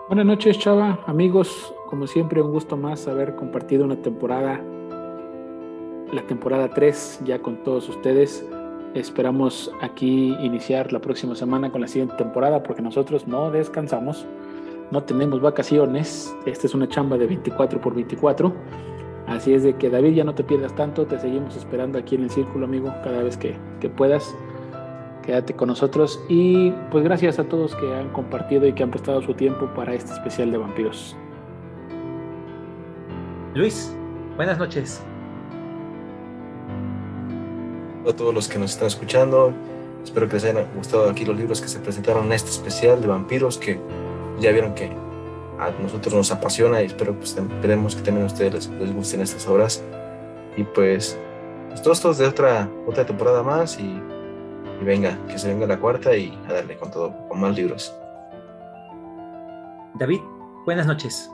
[0.06, 1.00] Buenas noches, Chava.
[1.06, 4.62] Amigos, como siempre, un gusto más haber compartido una temporada,
[6.12, 8.48] la temporada 3, ya con todos ustedes.
[8.94, 14.24] Esperamos aquí iniciar la próxima semana con la siguiente temporada porque nosotros no descansamos,
[14.90, 16.34] no tenemos vacaciones.
[16.46, 18.52] Esta es una chamba de 24 por 24.
[19.26, 22.22] Así es de que David ya no te pierdas tanto, te seguimos esperando aquí en
[22.22, 24.34] el círculo, amigo, cada vez que, que puedas
[25.28, 29.20] quédate con nosotros y pues gracias a todos que han compartido y que han prestado
[29.20, 31.14] su tiempo para este especial de vampiros.
[33.54, 33.94] Luis,
[34.36, 35.02] buenas noches.
[38.08, 39.52] A todos los que nos están escuchando,
[40.02, 43.08] espero que les hayan gustado aquí los libros que se presentaron en este especial de
[43.08, 43.78] vampiros que
[44.40, 44.90] ya vieron que
[45.58, 49.46] a nosotros nos apasiona y espero pues, esperemos que también a ustedes les, gusten estas
[49.48, 49.82] obras
[50.56, 51.18] y pues,
[51.68, 54.00] pues todos, todos de otra, otra temporada más y
[54.80, 57.92] y venga, que se venga la cuarta y a darle con todo, con más libros.
[59.94, 60.20] David,
[60.64, 61.30] buenas noches.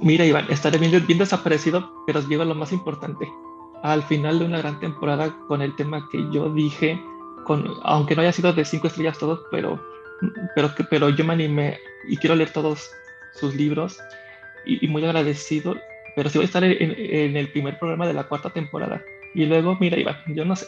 [0.00, 3.30] Mira, Iván, estaré bien, bien desaparecido, pero os digo lo más importante.
[3.82, 7.00] Al final de una gran temporada con el tema que yo dije,
[7.44, 9.78] con, aunque no haya sido de cinco estrellas todos, pero,
[10.54, 11.78] pero, pero yo me animé
[12.08, 12.90] y quiero leer todos
[13.32, 13.98] sus libros
[14.66, 15.76] y, muy agradecido,
[16.16, 19.02] pero sí voy a estar en, el primer programa de la cuarta temporada.
[19.34, 20.66] Y luego, mira, Iván, yo no sé,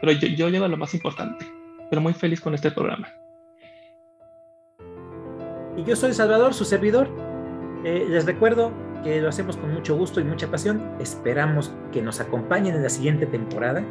[0.00, 1.46] pero yo, yo llevo lo más importante,
[1.90, 3.08] pero muy feliz con este programa.
[5.76, 7.08] Y yo soy Salvador, su servidor.
[7.84, 8.72] Eh, les recuerdo
[9.04, 10.82] que lo hacemos con mucho gusto y mucha pasión.
[10.98, 13.84] Esperamos que nos acompañen en la siguiente temporada.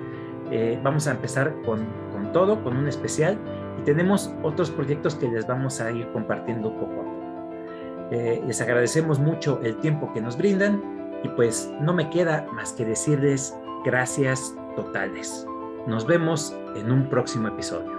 [0.51, 3.37] Eh, vamos a empezar con, con, todo, con un especial.
[3.85, 7.25] Tenemos otros proyectos que les vamos a ir compartiendo poco a poco.
[8.11, 10.81] Eh, les agradecemos mucho el tiempo que nos brindan
[11.23, 13.55] y pues no me queda más que decirles
[13.85, 15.47] gracias totales.
[15.87, 17.94] Nos vemos en un próximo episodio.